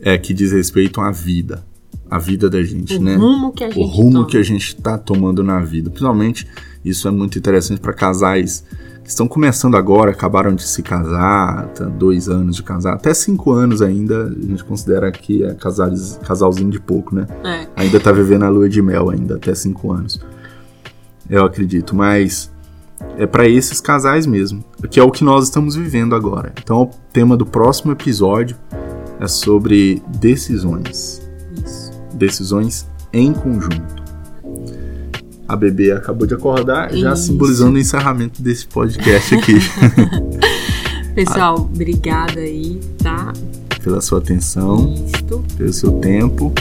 é, 0.00 0.16
que 0.16 0.32
diz 0.32 0.52
respeito 0.52 1.00
à 1.00 1.10
vida. 1.10 1.64
A 2.10 2.18
vida 2.18 2.50
da 2.50 2.62
gente, 2.62 2.96
o 2.96 3.00
né? 3.00 3.16
Rumo 3.16 3.52
que 3.52 3.64
a 3.64 3.70
gente 3.70 3.78
o 3.78 3.84
rumo 3.84 4.12
toma. 4.12 4.26
que 4.26 4.36
a 4.36 4.42
gente 4.42 4.68
está 4.68 4.98
tomando 4.98 5.42
na 5.42 5.60
vida. 5.60 5.88
Principalmente, 5.88 6.46
isso 6.84 7.08
é 7.08 7.10
muito 7.10 7.38
interessante 7.38 7.80
para 7.80 7.92
casais 7.92 8.64
estão 9.04 9.26
começando 9.26 9.76
agora, 9.76 10.10
acabaram 10.10 10.54
de 10.54 10.62
se 10.62 10.82
casar, 10.82 11.66
tá 11.68 11.84
dois 11.84 12.28
anos 12.28 12.56
de 12.56 12.62
casar, 12.62 12.94
até 12.94 13.12
cinco 13.12 13.52
anos 13.52 13.82
ainda, 13.82 14.26
a 14.26 14.46
gente 14.46 14.64
considera 14.64 15.10
que 15.10 15.44
é 15.44 15.54
casais, 15.54 16.18
casalzinho 16.24 16.70
de 16.70 16.80
pouco, 16.80 17.14
né? 17.14 17.26
É. 17.44 17.66
Ainda 17.76 17.98
tá 17.98 18.12
vivendo 18.12 18.44
a 18.44 18.48
lua 18.48 18.68
de 18.68 18.80
mel 18.80 19.10
ainda, 19.10 19.36
até 19.36 19.54
cinco 19.54 19.92
anos. 19.92 20.20
Eu 21.28 21.44
acredito, 21.44 21.94
mas 21.94 22.50
é 23.16 23.26
para 23.26 23.48
esses 23.48 23.80
casais 23.80 24.26
mesmo, 24.26 24.64
que 24.90 25.00
é 25.00 25.02
o 25.02 25.10
que 25.10 25.24
nós 25.24 25.44
estamos 25.44 25.74
vivendo 25.74 26.14
agora. 26.14 26.52
Então, 26.62 26.82
o 26.82 26.90
tema 27.12 27.36
do 27.36 27.46
próximo 27.46 27.92
episódio 27.92 28.56
é 29.18 29.26
sobre 29.26 30.02
decisões. 30.08 31.22
Isso. 31.64 31.90
Decisões 32.14 32.86
em 33.12 33.32
conjunto 33.32 34.01
a 35.52 35.56
bebê 35.56 35.92
acabou 35.92 36.26
de 36.26 36.32
acordar, 36.32 36.90
Isso. 36.90 37.00
já 37.02 37.14
simbolizando 37.14 37.76
o 37.76 37.78
encerramento 37.78 38.40
desse 38.40 38.66
podcast 38.66 39.34
aqui. 39.34 39.54
Pessoal, 41.14 41.58
a... 41.58 41.60
obrigada 41.60 42.40
aí, 42.40 42.80
tá? 43.02 43.34
Pela 43.84 44.00
sua 44.00 44.18
atenção, 44.18 44.94
Isto. 45.14 45.44
pelo 45.56 45.72
seu 45.72 45.92
tempo. 45.92 46.52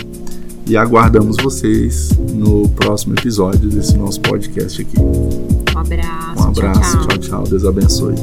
E 0.68 0.76
aguardamos 0.76 1.38
vocês 1.42 2.12
no 2.34 2.68
próximo 2.70 3.14
episódio 3.16 3.70
desse 3.70 3.98
nosso 3.98 4.20
podcast 4.22 4.82
aqui. 4.82 5.00
Um 5.00 5.80
abraço. 5.80 6.44
Um 6.44 6.48
abraço. 6.50 6.98
tchau, 6.98 7.08
tchau. 7.08 7.18
tchau. 7.18 7.44
Deus 7.44 7.66
abençoe. 7.66 8.16